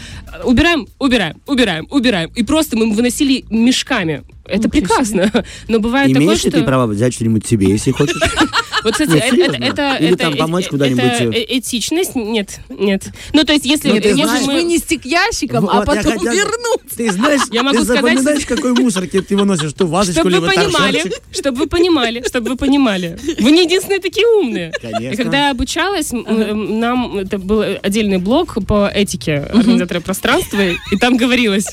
убираем, 0.45 0.89
убираем, 0.99 1.41
убираем, 1.47 1.87
убираем. 1.91 2.31
И 2.35 2.43
просто 2.43 2.77
мы 2.77 2.91
выносили 2.93 3.45
мешками. 3.51 4.25
Это 4.45 4.69
прекрасно. 4.69 5.31
Но 5.69 5.79
бывает 5.79 6.09
такое, 6.12 6.27
Имеешь 6.27 6.45
ли 6.45 6.51
что... 6.51 6.61
ты 6.61 6.65
право 6.65 6.87
взять 6.87 7.15
что-нибудь 7.15 7.47
себе, 7.47 7.69
если 7.71 7.91
хочешь? 7.91 8.17
Вот, 8.85 8.93
кстати, 8.93 9.11
Нет, 9.11 9.25
это, 9.55 9.65
это, 9.65 9.97
Или 10.01 10.09
это 10.15 10.17
там 10.29 10.37
помочь 10.37 10.67
э- 10.67 10.71
куда-нибудь, 10.71 11.03
это 11.05 11.25
э? 11.25 11.31
э- 11.33 11.59
этичность? 11.59 12.15
Нет, 12.15 12.61
нет. 12.69 13.05
Ну, 13.33 13.45
то 13.45 13.53
есть, 13.53 13.65
если, 13.65 13.89
Ну, 13.91 14.01
ты 14.01 14.09
если 14.09 14.23
знаешь, 14.25 14.47
мы... 14.47 14.55
вынести 14.55 14.97
к 14.99 15.05
ящикам, 15.05 15.69
а 15.69 15.81
Вот, 15.85 15.95
я 15.95 16.03
потом 16.03 16.19
хотел- 16.19 16.33
вернуть. 16.33 16.81
Ты 16.97 17.11
знаешь, 17.12 17.41
Я 17.51 17.62
могу 17.62 17.79
ты 17.79 17.85
сказать, 17.85 18.03
запоминаешь, 18.03 18.47
какой 18.47 18.73
мусорки 18.75 19.21
ты 19.21 19.37
выносишь, 19.37 19.71
что 19.71 19.87
вазочку, 19.87 20.29
Чтобы 20.29 20.41
вы 20.41 20.49
либо 20.53 20.55
понимали, 20.62 20.93
торшерчик. 20.99 21.23
чтобы 21.33 21.59
вы 21.59 21.67
понимали, 21.67 22.23
чтобы 22.27 22.51
вы 22.51 22.57
понимали. 22.57 23.19
Вы 23.39 23.51
не 23.53 23.65
единственные 23.65 24.01
такие 24.01 24.27
умные. 24.27 24.73
Конечно. 24.81 25.15
И 25.15 25.17
когда 25.17 25.47
я 25.47 25.51
обучалась, 25.53 26.12
м, 26.12 26.81
нам 26.81 27.19
это 27.19 27.39
был 27.39 27.62
отдельный 27.83 28.19
блок 28.19 28.57
по 28.67 28.89
этике 28.93 29.37
организатора 29.53 30.01
пространства, 30.01 30.61
и 30.61 30.97
там 31.01 31.17
говорилось, 31.17 31.67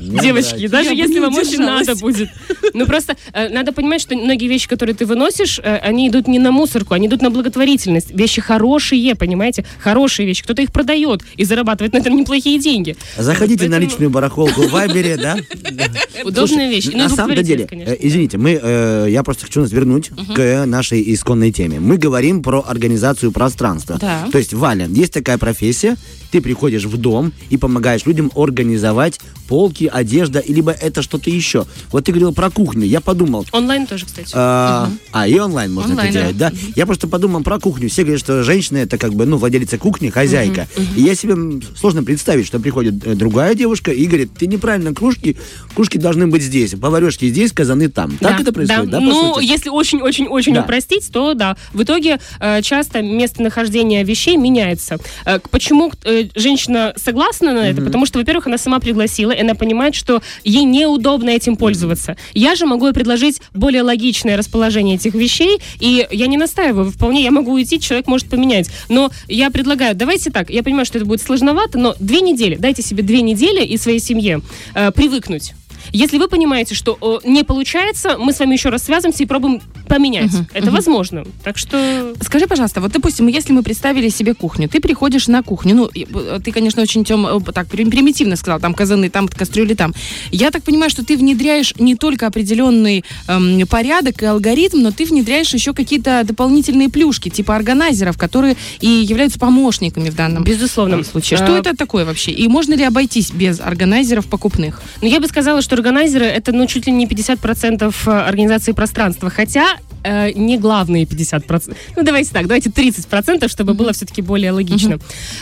Не 0.00 0.18
девочки, 0.20 0.66
брать. 0.66 0.70
даже 0.70 0.94
если 0.94 1.18
вам 1.20 1.34
очень 1.36 1.60
надо 1.60 1.94
будет. 1.96 2.28
Ну 2.74 2.86
просто 2.86 3.16
надо 3.34 3.72
понимать, 3.72 4.00
что 4.02 4.16
многие 4.16 4.48
вещи, 4.48 4.68
которые 4.68 4.94
ты 4.94 5.06
выносишь, 5.06 5.60
они 5.62 6.08
идут 6.08 6.28
не 6.28 6.38
на 6.46 6.52
мусорку, 6.52 6.94
они 6.94 7.08
идут 7.08 7.22
на 7.22 7.30
благотворительность. 7.30 8.10
Вещи 8.12 8.40
хорошие, 8.40 9.14
понимаете? 9.14 9.64
Хорошие 9.80 10.26
вещи. 10.26 10.42
Кто-то 10.44 10.62
их 10.62 10.72
продает 10.72 11.22
и 11.36 11.44
зарабатывает 11.44 11.92
на 11.92 11.98
этом 11.98 12.16
неплохие 12.16 12.58
деньги. 12.58 12.96
Заходите 13.18 13.64
Вот 13.64 13.70
на 13.70 13.76
поэтому 13.76 13.90
личную 13.90 14.10
барахолку 14.10 14.62
в 14.62 14.70
Вайбере, 14.70 15.16
да? 15.16 15.36
Удобная 16.24 16.70
вещь. 16.70 16.86
На 16.92 17.08
самом 17.08 17.42
деле, 17.42 17.66
э, 17.70 17.96
извините, 17.98 18.38
мы, 18.38 18.58
э, 18.62 19.06
я 19.10 19.22
просто 19.22 19.46
хочу 19.46 19.60
нас 19.60 19.72
вернуть 19.72 20.10
к 20.34 20.66
нашей 20.66 21.02
исконной 21.14 21.50
теме. 21.50 21.80
Мы 21.80 21.96
говорим 21.96 22.42
про 22.42 22.64
организацию 22.66 23.32
пространства. 23.32 23.98
То 23.98 24.38
есть, 24.38 24.54
Валя, 24.54 24.86
есть 24.86 25.12
такая 25.12 25.38
профессия, 25.38 25.96
ты 26.30 26.40
приходишь 26.40 26.84
в 26.84 26.96
дом 26.96 27.32
и 27.50 27.56
помогаешь 27.56 28.06
людям 28.06 28.30
организовать 28.34 29.20
полки, 29.48 29.90
одежда, 29.92 30.42
либо 30.46 30.72
это 30.72 31.02
что-то 31.02 31.30
еще. 31.30 31.66
Вот 31.90 32.04
ты 32.04 32.12
говорил 32.12 32.32
про 32.32 32.50
кухню, 32.50 32.84
я 32.84 33.00
подумал, 33.00 33.46
Онлайн 33.52 33.86
тоже, 33.86 34.06
кстати. 34.06 34.32
а, 34.34 34.90
а, 35.12 35.28
и 35.28 35.38
онлайн 35.38 35.72
можно 35.72 35.92
Онлайн, 35.92 36.10
это 36.10 36.18
делать, 36.18 36.35
да? 36.36 36.52
Я 36.74 36.86
просто 36.86 37.08
подумал 37.08 37.42
про 37.42 37.58
кухню. 37.58 37.88
Все 37.88 38.02
говорят, 38.02 38.20
что 38.20 38.42
женщина 38.42 38.78
это 38.78 38.98
как 38.98 39.14
бы, 39.14 39.26
ну, 39.26 39.36
владелица 39.36 39.78
кухни, 39.78 40.10
хозяйка. 40.10 40.68
И 40.96 41.02
я 41.02 41.14
себе 41.14 41.60
сложно 41.76 42.02
представить, 42.02 42.46
что 42.46 42.60
приходит 42.60 43.06
э, 43.06 43.14
другая 43.14 43.54
девушка 43.54 43.90
и 43.90 44.06
говорит, 44.06 44.30
ты 44.38 44.46
неправильно 44.46 44.94
кружки, 44.94 45.36
кружки 45.74 45.98
должны 45.98 46.26
быть 46.26 46.42
здесь, 46.42 46.74
поварешки 46.74 47.28
здесь, 47.28 47.52
казаны 47.52 47.88
там. 47.88 48.16
Так 48.18 48.36
Да, 48.36 48.42
это 48.42 48.52
происходит, 48.52 48.90
да, 48.90 48.98
по 48.98 49.04
Ну, 49.04 49.40
если 49.40 49.68
очень-очень-очень 49.68 50.54
Да. 50.54 50.62
упростить, 50.62 51.10
то 51.12 51.34
да. 51.34 51.56
В 51.72 51.82
итоге 51.82 52.18
э, 52.40 52.62
часто 52.62 53.02
местонахождение 53.02 54.04
вещей 54.04 54.36
меняется. 54.36 54.98
Э, 55.24 55.38
почему 55.50 55.92
э, 56.04 56.24
женщина 56.34 56.92
согласна 56.96 57.52
на 57.52 57.68
это? 57.68 57.82
Потому 57.82 58.06
что, 58.06 58.18
во-первых, 58.18 58.46
она 58.46 58.58
сама 58.58 58.78
пригласила, 58.80 59.30
и 59.30 59.40
она 59.40 59.54
понимает, 59.54 59.94
что 59.94 60.22
ей 60.44 60.64
неудобно 60.64 61.30
этим 61.30 61.56
пользоваться. 61.56 62.16
Я 62.34 62.54
же 62.54 62.66
могу 62.66 62.92
предложить 62.92 63.40
более 63.54 63.82
логичное 63.82 64.36
расположение 64.36 64.96
этих 64.96 65.14
вещей, 65.14 65.58
и 65.80 66.06
я 66.10 66.25
не 66.26 66.36
настаиваю. 66.36 66.90
Вполне 66.90 67.22
я 67.22 67.30
могу 67.30 67.52
уйти, 67.52 67.80
человек 67.80 68.06
может 68.06 68.28
поменять. 68.28 68.70
Но 68.88 69.10
я 69.28 69.50
предлагаю, 69.50 69.94
давайте 69.94 70.30
так, 70.30 70.50
я 70.50 70.62
понимаю, 70.62 70.86
что 70.86 70.98
это 70.98 71.06
будет 71.06 71.22
сложновато, 71.22 71.78
но 71.78 71.94
две 72.00 72.20
недели, 72.20 72.56
дайте 72.56 72.82
себе 72.82 73.02
две 73.02 73.22
недели 73.22 73.64
и 73.64 73.76
своей 73.76 74.00
семье 74.00 74.40
э, 74.74 74.90
привыкнуть. 74.92 75.54
Если 75.92 76.18
вы 76.18 76.28
понимаете, 76.28 76.74
что 76.74 76.96
о, 77.00 77.20
не 77.24 77.44
получается, 77.44 78.16
мы 78.18 78.32
с 78.32 78.38
вами 78.38 78.54
еще 78.54 78.70
раз 78.70 78.84
связываемся 78.84 79.22
и 79.22 79.26
пробуем 79.26 79.62
поменять. 79.86 80.30
Это 80.52 80.70
возможно. 80.70 81.24
Так 81.44 81.58
что... 81.58 82.14
Скажи, 82.20 82.46
пожалуйста, 82.46 82.80
вот, 82.80 82.92
допустим, 82.92 83.26
если 83.28 83.52
мы 83.52 83.62
представили 83.62 84.08
себе 84.08 84.34
кухню, 84.34 84.68
ты 84.68 84.80
приходишь 84.80 85.28
на 85.28 85.42
кухню, 85.42 85.74
ну, 85.74 85.90
э, 85.94 86.38
ты, 86.44 86.52
конечно, 86.52 86.82
очень 86.82 87.04
тем, 87.04 87.26
э, 87.26 87.40
так 87.52 87.68
прим- 87.68 87.90
примитивно 87.90 88.36
сказал, 88.36 88.60
там 88.60 88.74
казаны, 88.74 89.08
там 89.10 89.28
кастрюли, 89.28 89.74
там. 89.74 89.94
Я 90.30 90.50
так 90.50 90.62
понимаю, 90.62 90.90
что 90.90 91.04
ты 91.04 91.16
внедряешь 91.16 91.74
не 91.78 91.94
только 91.96 92.26
определенный 92.26 93.04
эм, 93.28 93.66
порядок 93.66 94.22
и 94.22 94.26
алгоритм, 94.26 94.82
но 94.82 94.90
ты 94.90 95.04
внедряешь 95.04 95.52
еще 95.54 95.72
какие-то 95.72 96.22
дополнительные 96.24 96.88
плюшки, 96.88 97.28
типа 97.28 97.56
органайзеров, 97.56 98.18
которые 98.18 98.56
и 98.80 98.88
являются 98.88 99.38
помощниками 99.38 100.10
в 100.10 100.16
данном 100.16 100.44
Безусловно. 100.44 101.02
случае. 101.04 101.38
А, 101.38 101.44
Что 101.44 101.56
это 101.56 101.76
такое 101.76 102.04
вообще? 102.04 102.32
И 102.32 102.48
можно 102.48 102.74
ли 102.74 102.84
обойтись 102.84 103.30
без 103.30 103.60
органайзеров 103.60 104.26
покупных? 104.26 104.82
Ну, 105.02 105.08
я 105.08 105.20
бы 105.20 105.26
сказала, 105.26 105.62
что 105.62 105.74
органайзеры 105.74 106.26
это 106.26 106.52
ну, 106.52 106.66
чуть 106.66 106.86
ли 106.86 106.92
не 106.92 107.06
50% 107.06 108.26
организации 108.26 108.72
пространства. 108.72 109.30
Хотя 109.30 109.75
э, 110.06 110.32
не 110.32 110.58
главные 110.58 111.04
50%. 111.04 111.76
Ну, 111.96 112.02
давайте 112.02 112.30
так, 112.32 112.46
давайте 112.46 112.70
30%, 112.70 113.48
чтобы 113.48 113.74
было 113.74 113.92
все-таки 113.92 114.22
более 114.22 114.52
логично. 114.52 114.98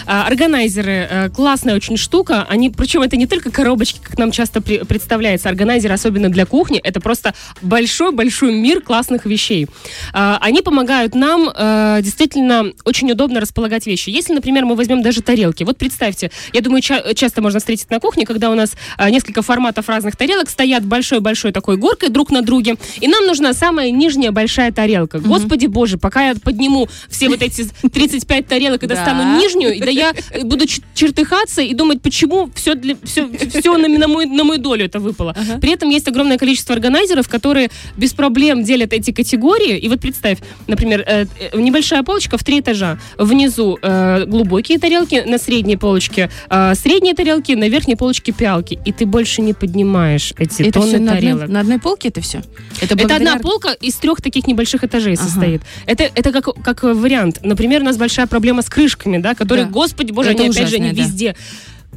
А, 0.07 0.27
органайзеры 0.27 1.09
э, 1.11 1.29
классная 1.31 1.75
очень 1.75 1.97
штука. 1.97 2.47
Они, 2.49 2.71
причем 2.71 3.03
это 3.03 3.17
не 3.17 3.27
только 3.27 3.51
коробочки, 3.51 4.01
как 4.03 4.19
нам 4.19 4.31
часто 4.31 4.61
при- 4.61 4.79
представляется. 4.85 5.49
Органайзер, 5.49 5.93
особенно 5.93 6.29
для 6.29 6.47
кухни, 6.47 6.79
это 6.79 7.01
просто 7.01 7.35
большой-большой 7.63 8.53
мир 8.53 8.81
классных 8.81 9.27
вещей. 9.27 9.67
А, 10.13 10.39
они 10.41 10.63
помогают 10.63 11.15
нам 11.15 11.51
э, 11.55 12.01
действительно 12.03 12.73
очень 12.85 13.11
удобно 13.11 13.41
располагать 13.41 13.87
вещи. 13.87 14.11
Если, 14.11 14.33
например, 14.33 14.65
мы 14.65 14.75
возьмем 14.77 15.03
даже 15.03 15.23
тарелки. 15.23 15.65
Вот 15.65 15.77
представьте, 15.77 16.31
я 16.53 16.61
думаю, 16.61 16.81
ча- 16.83 17.15
часто 17.15 17.43
можно 17.43 17.59
встретить 17.59 17.91
на 17.91 18.01
кухне, 18.01 18.25
когда 18.25 18.51
у 18.51 18.55
нас 18.55 18.73
э, 18.99 19.11
несколько 19.11 19.43
форматов 19.43 19.89
разных 19.89 20.17
тарелок 20.17 20.49
стоят 20.49 20.85
большой-большой 20.85 21.53
такой 21.53 21.77
горкой 21.77 22.09
друг 22.09 22.31
на 22.31 22.43
друге, 22.43 22.77
и 23.01 23.09
нам 23.09 23.27
нужна 23.27 23.53
самая 23.53 23.91
нижняя 23.91 24.31
большая 24.31 24.54
тарелка. 24.73 25.19
Господи 25.19 25.67
боже, 25.67 25.99
пока 25.99 26.29
я 26.29 26.35
подниму 26.35 26.89
все 27.09 27.29
вот 27.29 27.43
эти 27.43 27.65
35 27.65 28.47
тарелок 28.47 28.83
и 28.83 28.87
достану 28.87 29.39
нижнюю, 29.39 29.79
да 29.81 29.91
я 29.91 30.15
буду 30.43 30.67
чертыхаться 30.95 31.63
и 31.63 31.75
думать, 31.75 32.03
почему 32.03 32.51
все, 32.55 32.75
для, 32.75 32.97
все, 33.03 33.29
все 33.29 33.77
на, 33.77 33.89
на 33.89 34.09
мой, 34.09 34.27
на 34.27 34.45
мою 34.45 34.61
долю 34.61 34.85
это 34.85 35.01
выпало. 35.01 35.37
При 35.61 35.73
этом 35.73 35.89
есть 35.89 36.09
огромное 36.09 36.39
количество 36.39 36.75
органайзеров, 36.75 37.29
которые 37.29 37.71
без 37.97 38.13
проблем 38.13 38.65
делят 38.65 38.93
эти 38.93 39.13
категории. 39.13 39.79
И 39.79 39.89
вот 39.89 40.01
представь, 40.01 40.39
например, 40.67 41.05
э, 41.07 41.27
э, 41.41 41.61
небольшая 41.61 42.03
полочка 42.03 42.39
в 42.39 42.45
три 42.45 42.61
этажа. 42.61 42.99
Внизу 43.19 43.79
э, 43.81 44.25
глубокие 44.27 44.79
тарелки, 44.79 45.23
на 45.27 45.39
средней 45.39 45.77
полочке 45.77 46.31
э, 46.51 46.75
средние 46.75 47.15
тарелки, 47.15 47.53
на 47.53 47.69
верхней 47.69 47.97
полочке 47.97 48.33
пиалки. 48.33 48.79
И 48.85 48.93
ты 48.93 49.07
больше 49.07 49.43
не 49.43 49.53
поднимаешь 49.53 50.33
эти 50.39 50.63
это 50.63 50.73
тонны 50.73 50.89
все 50.89 50.99
на 50.99 51.13
одной, 51.13 51.33
тарелок. 51.33 51.49
на 51.49 51.61
одной 51.61 51.79
полке 51.79 52.09
это 52.09 52.21
все? 52.21 52.43
Это 52.81 52.97
благодаря 52.97 53.35
одна 53.35 53.43
полка 53.43 53.73
из 53.73 53.95
трех 53.95 54.21
таких 54.21 54.34
небольших 54.47 54.85
этажей 54.85 55.15
Ага. 55.15 55.23
состоит. 55.25 55.63
Это, 55.87 56.05
это 56.15 56.33
как, 56.33 56.55
как 56.63 56.83
вариант. 56.83 57.41
Например, 57.43 57.83
у 57.83 57.85
нас 57.85 57.97
большая 57.97 58.27
проблема 58.27 58.63
с 58.63 58.69
крышками, 58.69 59.19
да, 59.19 59.35
которые, 59.35 59.67
Да. 59.67 59.71
господи 59.71 60.13
боже, 60.13 60.31
Это 60.31 60.43
они 60.43 60.51
опять 60.51 60.69
же, 60.69 60.77
ужасное, 60.77 60.93
да. 60.95 61.03
везде. 61.03 61.37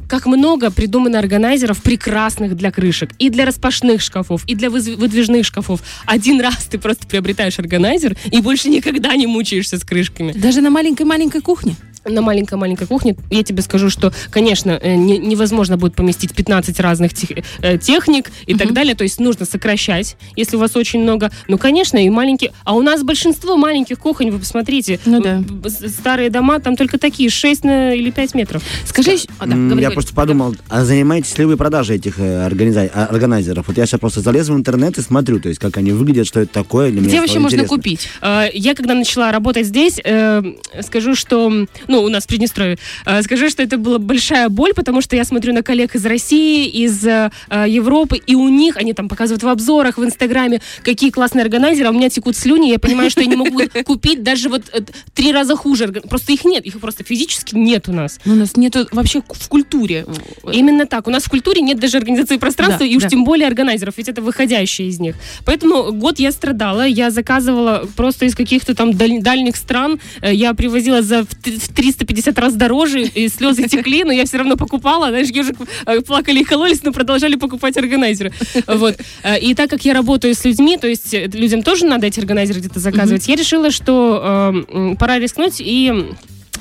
Как 0.08 0.24
много 0.24 0.70
придумано 0.70 1.18
органайзеров 1.18 1.82
прекрасных 1.82 2.56
для 2.56 2.70
крышек. 2.70 3.10
И 3.18 3.28
для 3.28 3.44
распашных 3.44 4.00
шкафов, 4.00 4.42
и 4.46 4.54
для 4.54 4.70
выдвижных 4.70 5.44
шкафов. 5.44 5.82
Один 6.06 6.40
раз 6.40 6.64
ты 6.64 6.78
просто 6.78 7.06
приобретаешь 7.06 7.58
органайзер 7.58 8.16
и 8.32 8.40
больше 8.40 8.70
никогда 8.70 9.14
не 9.16 9.26
мучаешься 9.26 9.76
с 9.78 9.84
крышками. 9.84 10.32
Даже 10.32 10.62
на 10.62 10.70
маленькой-маленькой 10.70 11.42
кухне? 11.42 11.76
На 12.04 12.22
маленькой-маленькой 12.22 12.86
кухне 12.86 13.16
я 13.30 13.42
тебе 13.42 13.62
скажу, 13.62 13.90
что, 13.90 14.12
конечно, 14.30 14.70
э, 14.80 14.94
не- 14.94 15.18
невозможно 15.18 15.76
будет 15.76 15.94
поместить 15.94 16.34
15 16.34 16.80
разных 16.80 17.12
тех- 17.14 17.44
э, 17.60 17.78
техник 17.78 18.30
и 18.46 18.54
так 18.54 18.72
далее. 18.72 18.94
То 18.94 19.04
есть 19.04 19.20
нужно 19.20 19.44
сокращать, 19.46 20.16
если 20.36 20.56
у 20.56 20.60
вас 20.60 20.76
очень 20.76 21.02
много. 21.02 21.30
Ну, 21.48 21.58
конечно, 21.58 21.98
и 21.98 22.08
маленькие. 22.08 22.52
А 22.64 22.74
у 22.74 22.82
нас 22.82 23.02
большинство 23.02 23.56
маленьких 23.56 23.98
кухонь, 23.98 24.30
вы 24.30 24.38
посмотрите. 24.38 24.98
Ну 25.04 25.20
да. 25.20 25.42
Старые 25.68 26.30
дома, 26.30 26.60
там 26.60 26.76
только 26.76 26.98
такие, 26.98 27.30
6 27.30 27.64
на, 27.64 27.94
или 27.94 28.10
5 28.10 28.34
метров. 28.34 28.62
Скажи... 28.84 29.16
А, 29.38 29.46
да, 29.46 29.54
говори, 29.54 29.68
я 29.68 29.74
говори. 29.76 29.94
просто 29.94 30.14
подумал, 30.14 30.54
а 30.68 30.84
занимаетесь 30.84 31.36
ли 31.38 31.44
вы 31.44 31.56
продажей 31.56 31.96
этих 31.96 32.18
э, 32.18 32.46
организа- 32.46 32.90
а, 32.94 33.06
органайзеров? 33.06 33.68
Вот 33.68 33.76
я 33.76 33.86
сейчас 33.86 34.00
просто 34.00 34.20
залез 34.20 34.48
в 34.48 34.54
интернет 34.56 34.96
и 34.98 35.02
смотрю, 35.02 35.40
то 35.40 35.48
есть 35.48 35.60
как 35.60 35.76
они 35.76 35.92
выглядят, 35.92 36.26
что 36.26 36.40
это 36.40 36.52
такое. 36.52 36.90
Для 36.90 37.00
меня 37.00 37.08
Где 37.10 37.20
вообще 37.20 37.38
можно 37.38 37.56
интересно. 37.56 37.76
купить? 37.76 38.08
Э, 38.22 38.46
Я, 38.54 38.74
когда 38.74 38.94
начала 38.94 39.30
работать 39.32 39.66
здесь, 39.66 40.00
э, 40.02 40.42
скажу, 40.82 41.14
что 41.14 41.66
ну, 41.88 42.02
у 42.02 42.08
нас 42.08 42.24
в 42.24 42.26
Приднестровье, 42.28 42.78
э, 43.06 43.22
скажу, 43.22 43.48
что 43.50 43.62
это 43.62 43.78
была 43.78 43.98
большая 43.98 44.48
боль, 44.48 44.74
потому 44.74 45.00
что 45.00 45.16
я 45.16 45.24
смотрю 45.24 45.52
на 45.52 45.62
коллег 45.62 45.94
из 45.94 46.04
России, 46.06 46.68
из 46.68 47.04
э, 47.04 47.30
Европы, 47.50 48.20
и 48.24 48.34
у 48.34 48.48
них, 48.48 48.76
они 48.76 48.92
там 48.92 49.08
показывают 49.08 49.42
в 49.42 49.48
обзорах, 49.48 49.98
в 49.98 50.04
Инстаграме, 50.04 50.60
какие 50.82 51.10
классные 51.10 51.42
органайзеры, 51.42 51.88
а 51.88 51.90
у 51.90 51.94
меня 51.94 52.08
текут 52.08 52.36
слюни, 52.36 52.68
я 52.70 52.78
понимаю, 52.78 53.10
что 53.10 53.20
я 53.20 53.26
не 53.26 53.36
могу 53.36 53.60
купить 53.84 54.22
даже 54.22 54.48
вот 54.48 54.62
э, 54.72 54.80
три 55.14 55.32
раза 55.32 55.56
хуже. 55.56 55.88
Просто 55.88 56.32
их 56.32 56.44
нет, 56.44 56.64
их 56.66 56.78
просто 56.80 57.04
физически 57.04 57.54
нет 57.54 57.88
у 57.88 57.92
нас. 57.92 58.20
Ну, 58.24 58.34
у 58.34 58.36
нас 58.36 58.56
нету 58.56 58.86
вообще 58.92 59.22
в 59.28 59.48
культуре. 59.48 60.06
Именно 60.50 60.86
так. 60.86 61.06
У 61.06 61.10
нас 61.10 61.24
в 61.24 61.30
культуре 61.30 61.62
нет 61.62 61.78
даже 61.78 61.98
организации 61.98 62.36
пространства, 62.36 62.80
Да, 62.80 62.92
и 62.92 62.96
уж 62.96 63.04
да. 63.04 63.08
тем 63.08 63.24
более 63.24 63.46
органайзеров, 63.46 63.94
ведь 63.96 64.08
это 64.08 64.22
выходящие 64.22 64.88
из 64.88 65.00
них. 65.00 65.16
Поэтому 65.44 65.92
год 65.92 66.18
я 66.18 66.32
страдала, 66.32 66.86
я 66.86 67.10
заказывала 67.10 67.88
просто 67.96 68.26
из 68.26 68.34
каких-то 68.34 68.74
там 68.74 68.92
даль- 68.92 69.22
дальних 69.22 69.56
стран, 69.56 69.98
Э, 70.20 70.34
я 70.34 70.54
привозила 70.54 71.02
за 71.02 71.24
в 71.24 71.74
350 71.78 72.36
раз 72.38 72.54
дороже, 72.54 73.02
и 73.02 73.28
слезы 73.28 73.68
текли, 73.68 74.02
но 74.02 74.12
я 74.12 74.24
все 74.24 74.38
равно 74.38 74.56
покупала, 74.56 75.08
знаешь, 75.10 75.28
ежик 75.28 75.56
э, 75.86 76.00
плакали 76.00 76.40
и 76.40 76.44
кололись, 76.44 76.82
но 76.82 76.92
продолжали 76.92 77.36
покупать 77.36 77.76
органайзеры. 77.76 78.32
Вот. 78.66 78.96
Э, 79.22 79.38
И 79.38 79.54
так 79.54 79.70
как 79.70 79.84
я 79.84 79.94
работаю 79.94 80.34
с 80.34 80.44
людьми, 80.44 80.76
то 80.76 80.88
есть 80.88 81.14
э, 81.14 81.28
людям 81.32 81.62
тоже 81.62 81.86
надо 81.86 82.06
эти 82.08 82.18
органайзеры 82.18 82.58
где-то 82.58 82.80
заказывать, 82.80 83.28
я 83.28 83.36
решила, 83.36 83.70
что 83.70 84.96
пора 84.98 85.18
рискнуть 85.20 85.56
и 85.60 85.92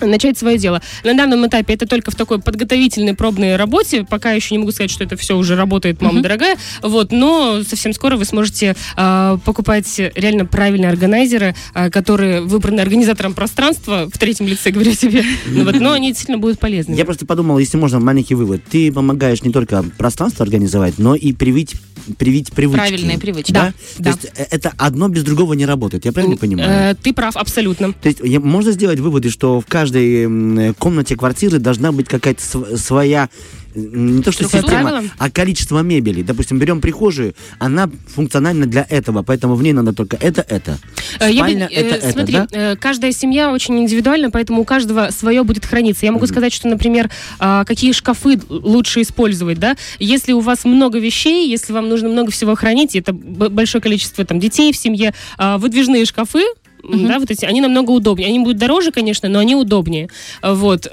начать 0.01 0.37
свое 0.37 0.57
дело. 0.57 0.81
На 1.03 1.13
данном 1.13 1.45
этапе 1.47 1.73
это 1.73 1.87
только 1.87 2.11
в 2.11 2.15
такой 2.15 2.39
подготовительной 2.39 3.13
пробной 3.13 3.55
работе. 3.55 4.05
Пока 4.09 4.31
еще 4.31 4.55
не 4.55 4.59
могу 4.59 4.71
сказать, 4.71 4.91
что 4.91 5.03
это 5.03 5.15
все 5.15 5.37
уже 5.37 5.55
работает, 5.55 6.01
мама 6.01 6.21
дорогая. 6.21 6.57
Вот, 6.81 7.11
но 7.11 7.61
совсем 7.67 7.93
скоро 7.93 8.17
вы 8.17 8.25
сможете 8.25 8.75
э, 8.95 9.37
покупать 9.45 9.99
реально 10.15 10.45
правильные 10.45 10.89
органайзеры, 10.89 11.55
э, 11.73 11.89
которые 11.89 12.41
выбраны 12.41 12.81
организатором 12.81 13.33
пространства, 13.33 14.09
в 14.11 14.17
третьем 14.17 14.47
лице 14.47 14.71
говорю 14.71 14.93
себе. 14.93 15.23
Ну 15.47 15.63
вот, 15.63 15.79
но 15.79 15.91
они 15.91 16.09
действительно 16.09 16.37
будут 16.37 16.59
полезными. 16.59 16.97
Я 16.97 17.05
просто 17.05 17.25
подумал, 17.25 17.57
если 17.59 17.77
можно, 17.77 17.99
маленький 17.99 18.35
вывод. 18.35 18.61
Ты 18.69 18.91
помогаешь 18.91 19.41
не 19.43 19.51
только 19.51 19.83
пространство 19.97 20.43
организовать, 20.43 20.97
но 20.97 21.15
и 21.15 21.33
привить, 21.33 21.75
привить 22.17 22.51
привычки. 22.51 22.77
Правильные 22.77 23.19
привычки. 23.19 23.51
Да? 23.51 23.73
Да, 23.97 24.11
То 24.11 24.17
есть 24.17 24.31
э, 24.35 24.45
это 24.51 24.73
одно 24.77 25.07
без 25.09 25.23
другого 25.23 25.53
не 25.53 25.65
работает. 25.65 26.05
Я 26.05 26.11
правильно 26.13 26.37
понимаю? 26.37 26.91
Э, 26.91 26.95
ты 26.95 27.13
прав, 27.13 27.35
абсолютно. 27.37 27.93
То 27.93 28.09
есть 28.09 28.21
можно 28.39 28.71
сделать 28.71 28.99
выводы, 28.99 29.29
что 29.29 29.59
в 29.61 29.65
каждой 29.65 30.73
комнате 30.75 31.15
квартиры 31.15 31.59
должна 31.59 31.91
быть 31.91 32.07
какая-то 32.07 32.41
св- 32.43 32.79
своя 32.79 33.29
не 33.77 34.21
то 34.23 34.31
что 34.31 34.45
Структура? 34.45 34.61
система, 34.71 34.89
Правила? 34.89 35.11
а 35.17 35.29
количество 35.31 35.79
мебели. 35.81 36.21
Допустим, 36.21 36.57
берем 36.59 36.81
прихожую, 36.81 37.35
она 37.59 37.89
функциональна 38.13 38.65
для 38.65 38.85
этого, 38.89 39.23
поэтому 39.23 39.55
в 39.55 39.63
ней 39.63 39.73
надо 39.73 39.93
только 39.93 40.17
это, 40.17 40.45
это. 40.47 40.77
Э, 41.19 41.31
я 41.31 41.43
бы- 41.43 41.49
Спальня 41.49 41.69
э, 41.71 41.75
это, 41.75 41.95
это, 41.95 42.11
смотри, 42.11 42.33
да? 42.33 42.47
э, 42.51 42.75
каждая 42.75 43.11
семья 43.11 43.51
очень 43.51 43.77
индивидуальна, 43.79 44.31
поэтому 44.31 44.61
у 44.61 44.65
каждого 44.65 45.09
свое 45.11 45.43
будет 45.43 45.65
храниться. 45.65 46.05
Я 46.05 46.11
могу 46.11 46.25
сказать, 46.27 46.53
что, 46.53 46.67
например, 46.67 47.09
а, 47.39 47.63
какие 47.65 47.91
шкафы 47.91 48.39
лучше 48.49 49.01
использовать, 49.01 49.59
да? 49.59 49.75
Если 49.99 50.33
у 50.33 50.39
вас 50.39 50.65
много 50.65 50.99
вещей, 50.99 51.49
если 51.49 51.73
вам 51.73 51.89
нужно 51.89 52.09
много 52.09 52.31
всего 52.31 52.55
хранить, 52.55 52.95
это 52.95 53.13
большое 53.13 53.81
количество 53.81 54.25
там 54.25 54.39
детей 54.39 54.71
в 54.73 54.77
семье, 54.77 55.13
а, 55.37 55.57
выдвижные 55.57 56.05
шкафы, 56.05 56.43
м, 56.83 57.07
да, 57.07 57.19
вот 57.19 57.29
эти, 57.31 57.43
они 57.43 57.59
намного 57.59 57.91
удобнее. 57.91 58.29
Они 58.29 58.39
будут 58.39 58.57
дороже, 58.57 58.91
конечно, 58.91 59.27
но 59.29 59.39
они 59.39 59.55
удобнее. 59.55 60.09
Вот. 60.41 60.87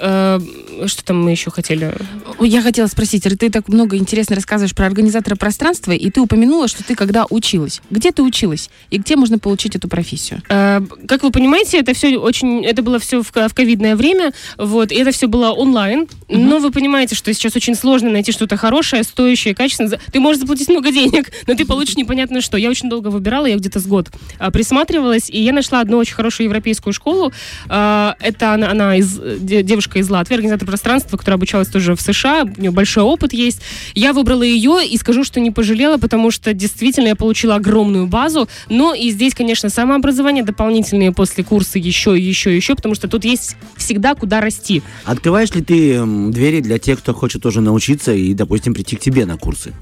Э, 0.81 0.87
Что 0.87 1.05
там 1.05 1.23
мы 1.23 1.31
еще 1.31 1.51
хотели? 1.51 1.95
Я 2.41 2.63
хотела 2.63 2.87
спросить, 2.87 3.25
ты 3.39 3.51
так 3.51 3.69
много 3.69 3.97
интересно 3.97 4.37
рассказываешь 4.37 4.75
про 4.75 4.87
организатора 4.87 5.37
пространства, 5.37 5.93
и 5.93 6.11
ты 6.11 6.21
упомянула, 6.21 6.69
что 6.69 6.85
ты 6.85 6.95
когда 6.95 7.27
училась. 7.31 7.81
Где 7.91 8.13
ты 8.13 8.23
училась? 8.23 8.71
И 8.91 8.99
где 8.99 9.17
можно 9.17 9.39
получить 9.39 9.77
эту 9.77 9.89
профессию? 9.89 10.43
Э, 10.49 10.81
Как 11.09 11.23
вы 11.23 11.31
понимаете, 11.31 11.79
это 11.79 11.95
все 11.95 12.17
очень, 12.19 12.65
это 12.65 12.83
было 12.83 12.99
все 12.99 13.23
в, 13.23 13.31
ко- 13.33 13.49
в 13.49 13.55
ковидное 13.55 13.97
время, 13.97 14.33
вот, 14.59 14.93
и 14.93 14.97
это 14.97 15.11
все 15.13 15.27
было 15.27 15.51
онлайн. 15.53 16.07
Но 16.29 16.59
вы 16.59 16.71
понимаете, 16.71 17.15
что 17.15 17.33
сейчас 17.35 17.57
очень 17.57 17.75
сложно 17.75 18.11
найти 18.11 18.33
что-то 18.33 18.57
хорошее, 18.57 19.03
стоящее, 19.05 19.55
качественное. 19.55 20.01
Ты 20.13 20.21
можешь 20.21 20.41
заплатить 20.41 20.69
много 20.69 20.91
денег, 20.93 21.31
но 21.47 21.55
ты 21.55 21.65
получишь 21.65 21.97
непонятно 21.97 22.41
что. 22.41 22.57
Я 22.57 22.71
очень 22.71 22.89
долго 22.89 23.09
выбирала, 23.09 23.47
я 23.47 23.57
где-то 23.57 23.81
с 23.81 23.87
год 23.87 24.11
а, 24.39 24.51
присматривалась, 24.51 25.29
и 25.31 25.41
я 25.43 25.53
нашла 25.53 25.81
одну 25.81 25.99
очень 25.99 26.15
хорошую 26.15 26.47
европейскую 26.47 26.93
школу. 26.93 27.33
А, 27.69 28.17
Это 28.21 28.53
она, 28.55 28.71
она 28.71 28.97
из, 28.97 29.19
де- 29.41 29.63
девушка 29.63 29.99
из 29.99 30.09
Латвии, 30.11 30.35
организатор 30.35 30.64
пространства, 30.67 31.17
которая 31.17 31.37
обучалась 31.37 31.69
тоже 31.69 31.95
в 31.95 32.01
США, 32.01 32.45
у 32.45 32.61
нее 32.61 32.71
большой 32.71 33.03
опыт 33.05 33.33
есть. 33.33 33.61
Я 33.95 34.13
выбрала 34.13 34.43
ее 34.43 34.87
и 34.87 34.97
скажу, 34.99 35.25
что 35.25 35.41
не 35.41 35.51
пожалела, 35.51 35.99
потому 35.99 36.31
что 36.31 36.53
действительно 36.53 37.09
я 37.09 37.17
получила 37.17 37.57
огромную 37.57 38.07
базу. 38.07 38.49
Но 38.69 38.95
и 38.95 39.11
здесь, 39.11 39.35
конечно, 39.35 39.69
самообразование, 39.69 40.45
дополнительные 40.45 41.13
после 41.13 41.45
курса 41.45 41.79
еще, 41.79 42.17
еще, 42.19 42.55
еще, 42.55 42.75
потому 42.75 42.95
что 42.95 43.09
тут 43.09 43.25
есть 43.25 43.57
всегда 43.77 44.15
куда 44.15 44.41
расти. 44.41 44.83
Открываешь 45.05 45.51
ли 45.55 45.63
ты 45.63 46.03
двери 46.31 46.61
для 46.61 46.79
тех, 46.79 46.99
кто 47.01 47.13
хочет 47.15 47.43
тоже 47.43 47.61
научиться 47.61 48.13
и, 48.13 48.35
допустим, 48.35 48.75
прийти 48.75 48.97
к 48.97 49.01
тебе 49.01 49.27
на 49.27 49.37
курсы? 49.37 49.73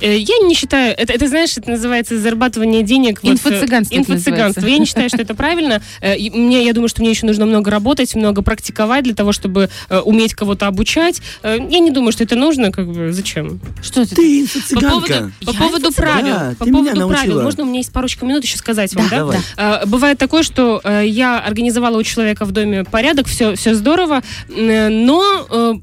Э, 0.00 0.16
Я 0.16 0.38
не 0.38 0.54
считаю, 0.54 0.94
это, 0.96 1.12
это 1.12 1.28
знаешь, 1.28 1.56
это 1.56 1.70
называется 1.70 2.18
зарабатывание 2.18 2.82
денег. 2.82 3.20
э, 3.22 3.28
Инфо-цыганство 3.28 3.94
это 3.94 4.12
Инфо-цыганство. 4.12 4.66
Я 4.66 4.78
не 4.78 4.86
считаю, 4.86 5.08
что 5.08 5.18
это 5.22 5.34
правильно. 5.34 5.82
Э, 6.00 6.16
Мне, 6.18 6.64
я 6.64 6.72
думаю, 6.72 6.88
что 6.88 7.00
мне 7.02 7.10
еще 7.10 7.26
нужно 7.26 7.46
много 7.46 7.70
работать, 7.70 8.14
много 8.14 8.42
практиковать 8.42 9.04
для 9.04 9.14
того, 9.14 9.32
чтобы 9.32 9.68
э, 9.88 10.00
уметь 10.32 10.34
кого-то 10.34 10.66
обучать. 10.66 11.20
Э, 11.42 11.58
Я 11.70 11.78
не 11.78 11.90
думаю, 11.90 12.12
что 12.12 12.24
это 12.24 12.36
нужно, 12.36 12.70
как 12.72 12.86
бы, 12.90 13.12
зачем? 13.12 13.60
Что 13.82 14.02
это? 14.02 14.14
Ты 14.16 14.46
По 14.74 14.80
поводу, 14.80 15.06
инфо-цыганка. 15.06 15.32
по 15.46 15.52
поводу 15.52 15.88
инфо-цыганка? 15.88 15.94
правил. 15.96 16.34
Да, 16.34 16.54
по 16.58 16.64
ты 16.64 16.70
меня 16.70 16.92
поводу 16.92 17.08
правил. 17.08 17.42
Можно 17.42 17.62
у 17.64 17.66
меня 17.66 17.78
есть 17.78 17.92
парочка 17.92 18.26
минут 18.26 18.44
еще 18.44 18.56
сказать 18.58 18.94
вам, 18.94 19.04
Да, 19.04 19.10
да? 19.10 19.16
Давай. 19.18 19.38
А, 19.56 19.86
Бывает 19.86 20.18
такое, 20.18 20.42
что 20.42 20.80
э, 20.84 21.04
я 21.06 21.38
организовала 21.38 21.98
у 21.98 22.02
человека 22.02 22.44
в 22.44 22.52
доме 22.52 22.84
порядок, 22.84 23.26
все, 23.26 23.54
все 23.54 23.74
здорово, 23.74 24.22
э, 24.48 24.88
но 24.88 25.46
э, 25.50 25.74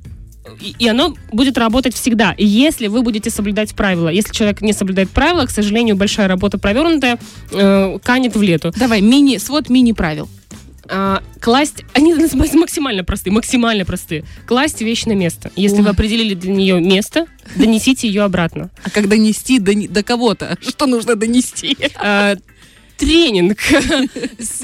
и- 0.62 0.76
и 0.80 0.88
оно 0.88 1.16
будет 1.32 1.58
работать 1.58 1.94
всегда, 1.96 2.34
если 2.38 2.88
вы 2.88 3.02
будете 3.02 3.30
соблюдать 3.30 3.76
правила. 3.76 4.10
Если 4.10 4.34
человек 4.34 4.62
не 4.62 4.74
соблюдает 4.74 5.10
правила, 5.10 5.46
к 5.46 5.52
сожалению, 5.52 5.96
большая 5.96 6.28
работа 6.28 6.58
провернутая 6.58 7.20
э, 7.52 7.98
канет 8.04 8.36
в 8.36 8.42
лету. 8.42 8.72
Давай, 8.76 9.02
мини, 9.02 9.38
свод 9.38 9.70
мини-правил. 9.70 10.28
А, 10.92 11.22
класть, 11.40 11.84
они 11.94 12.14
максимально 12.14 13.04
простые, 13.04 13.32
максимально 13.32 13.86
простые. 13.86 14.24
Класть 14.48 14.82
вещь 14.82 15.06
на 15.06 15.14
место. 15.14 15.52
Если 15.56 15.78
Ой. 15.78 15.84
вы 15.84 15.90
определили 15.90 16.34
для 16.34 16.52
нее 16.52 16.82
место, 16.82 17.28
донесите 17.56 18.08
ее 18.08 18.24
обратно. 18.24 18.70
А 18.84 18.90
как 18.90 19.08
донести 19.08 19.60
до, 19.60 19.74
до 19.88 20.04
кого-то? 20.04 20.58
Что 20.62 20.88
нужно 20.88 21.16
донести? 21.16 21.78
А, 21.96 22.36
тренинг, 23.00 23.58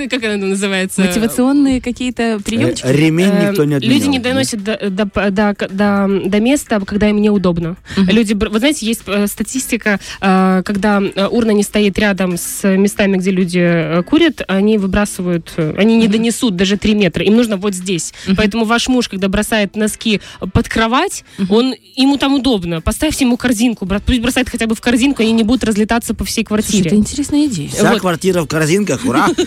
как 0.09 0.23
она 0.23 0.37
называется? 0.37 1.01
Мотивационные 1.01 1.81
какие-то 1.81 2.39
приемчики? 2.43 2.85
Э, 2.85 2.91
Ремень 2.93 3.25
Э, 3.31 3.49
никто 3.49 3.63
не 3.63 3.75
отменял. 3.75 3.95
Люди 3.97 4.07
не 4.07 4.19
доносят 4.19 4.63
до, 4.63 6.39
места, 6.39 6.79
когда 6.85 7.09
им 7.09 7.21
неудобно. 7.21 7.77
Люди, 7.97 8.33
вы 8.33 8.59
знаете, 8.59 8.85
есть 8.85 9.01
э, 9.07 9.27
статистика, 9.27 9.99
когда 10.19 11.01
урна 11.31 11.51
не 11.51 11.63
стоит 11.63 11.97
рядом 11.97 12.37
с 12.37 12.67
местами, 12.77 13.17
где 13.17 13.31
люди 13.31 14.01
курят, 14.03 14.41
они 14.47 14.77
выбрасывают, 14.77 15.53
они 15.57 15.97
не 15.97 16.07
донесут 16.07 16.55
даже 16.55 16.77
3 16.77 16.93
метра. 16.95 17.23
Им 17.23 17.35
нужно 17.35 17.57
вот 17.57 17.73
здесь. 17.73 18.13
Поэтому 18.37 18.65
ваш 18.65 18.87
муж, 18.87 19.07
когда 19.09 19.27
бросает 19.29 19.75
носки 19.75 20.21
под 20.53 20.69
кровать, 20.69 21.23
он 21.49 21.73
ему 21.95 22.17
там 22.17 22.33
удобно. 22.35 22.81
Поставьте 22.81 23.25
ему 23.25 23.37
корзинку, 23.37 23.85
бра- 23.85 23.99
пусть 24.05 24.19
бросает 24.21 24.49
хотя 24.49 24.67
бы 24.67 24.75
в 24.75 24.81
корзинку, 24.81 25.21
они 25.23 25.31
не 25.31 25.43
будут 25.43 25.63
разлетаться 25.63 26.13
по 26.13 26.23
всей 26.25 26.43
квартире. 26.43 26.87
это 26.87 26.95
интересная 26.95 27.45
идея. 27.47 27.69
Вся 27.69 27.83
Вот. 27.91 28.01
Квартира 28.25 28.41
в 28.43 28.47
корзинках, 28.47 29.05
ура! 29.05 29.27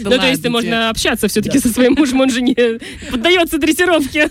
Ну, 0.00 0.10
то 0.10 0.28
есть 0.28 0.46
можно 0.48 0.90
общаться 0.90 1.28
все-таки 1.28 1.58
со 1.58 1.68
своим 1.68 1.94
мужем, 1.94 2.20
он 2.20 2.30
же 2.30 2.40
не 2.42 2.54
поддается 3.10 3.58
дрессировке. 3.58 4.30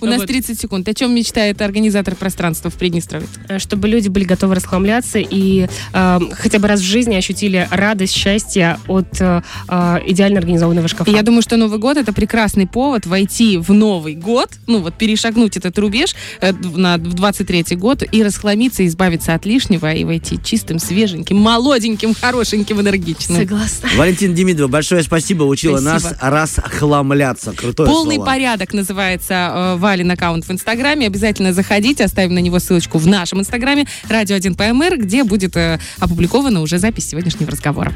У 0.00 0.06
нас 0.06 0.18
Вот. 0.18 0.26
30 0.26 0.60
секунд. 0.60 0.88
О 0.88 0.94
чем 0.94 1.14
мечтает 1.14 1.60
организатор 1.62 2.14
пространства 2.14 2.70
в 2.70 2.74
Приднестровье? 2.74 3.28
Э, 3.48 3.58
чтобы 3.58 3.88
люди 3.88 4.08
были 4.08 4.24
готовы 4.24 4.54
расхламляться 4.54 5.18
и 5.18 5.66
э, 5.92 6.18
хотя 6.32 6.58
бы 6.58 6.68
раз 6.68 6.80
в 6.80 6.84
жизни 6.84 7.14
ощутили 7.14 7.68
радость, 7.70 8.14
счастье 8.14 8.78
от 8.88 9.20
э, 9.20 9.42
э, 9.68 9.98
идеально 10.06 10.38
организованного 10.38 10.88
шкафа. 10.88 11.10
Я 11.10 11.22
думаю, 11.22 11.42
что 11.42 11.56
Новый 11.56 11.78
год 11.78 11.96
это 11.96 12.12
прекрасный 12.12 12.66
повод 12.66 13.06
войти 13.06 13.58
в 13.58 13.72
Новый 13.72 14.14
год, 14.14 14.50
ну 14.66 14.80
вот 14.80 14.94
перешагнуть 14.94 15.56
этот 15.56 15.78
рубеж 15.78 16.14
в- 16.40 16.78
на 16.78 16.96
в 16.96 17.14
23 17.14 17.76
год 17.76 18.02
и 18.10 18.22
расхламиться, 18.22 18.86
избавиться 18.86 19.34
от 19.34 19.46
лишнего 19.46 19.92
и 19.92 20.04
войти 20.04 20.38
чистым, 20.42 20.78
свеженьким, 20.78 21.36
молоденьким, 21.36 22.14
хорошеньким, 22.14 22.61
энергичным. 22.70 23.38
Согласна. 23.38 23.88
Валентин 23.96 24.34
Демидов, 24.34 24.70
большое 24.70 25.02
спасибо, 25.02 25.44
учила 25.44 25.78
Спасибо. 25.78 26.16
нас 26.20 26.58
расхламляться. 26.58 27.52
Крутое 27.52 27.88
Полный 27.88 28.16
слово. 28.16 28.26
порядок 28.26 28.72
называется 28.72 29.34
э, 29.52 29.76
Валин 29.76 30.10
аккаунт 30.10 30.44
в 30.46 30.50
Инстаграме. 30.50 31.06
Обязательно 31.06 31.52
заходите, 31.52 32.04
оставим 32.04 32.34
на 32.34 32.38
него 32.38 32.58
ссылочку 32.58 32.98
в 32.98 33.06
нашем 33.06 33.40
Инстаграме 33.40 33.86
Радио 34.08 34.36
1 34.36 34.54
ПМР, 34.54 34.98
где 34.98 35.24
будет 35.24 35.56
э, 35.56 35.80
опубликована 35.98 36.60
уже 36.60 36.78
запись 36.78 37.08
сегодняшнего 37.08 37.50
разговора. 37.50 37.92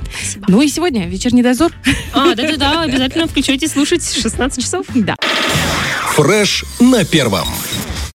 Ну 0.49 0.63
и 0.63 0.69
сегодня 0.69 1.07
вечерний 1.07 1.43
дозор. 1.43 1.73
А, 2.13 2.35
да-да-да, 2.35 2.83
обязательно 2.83 3.27
включайте 3.27 3.69
слушать 3.69 4.03
16 4.05 4.63
часов. 4.63 4.87
Да. 4.95 5.17
Фреш 6.15 6.65
на 6.81 7.05
первом. 7.05 7.47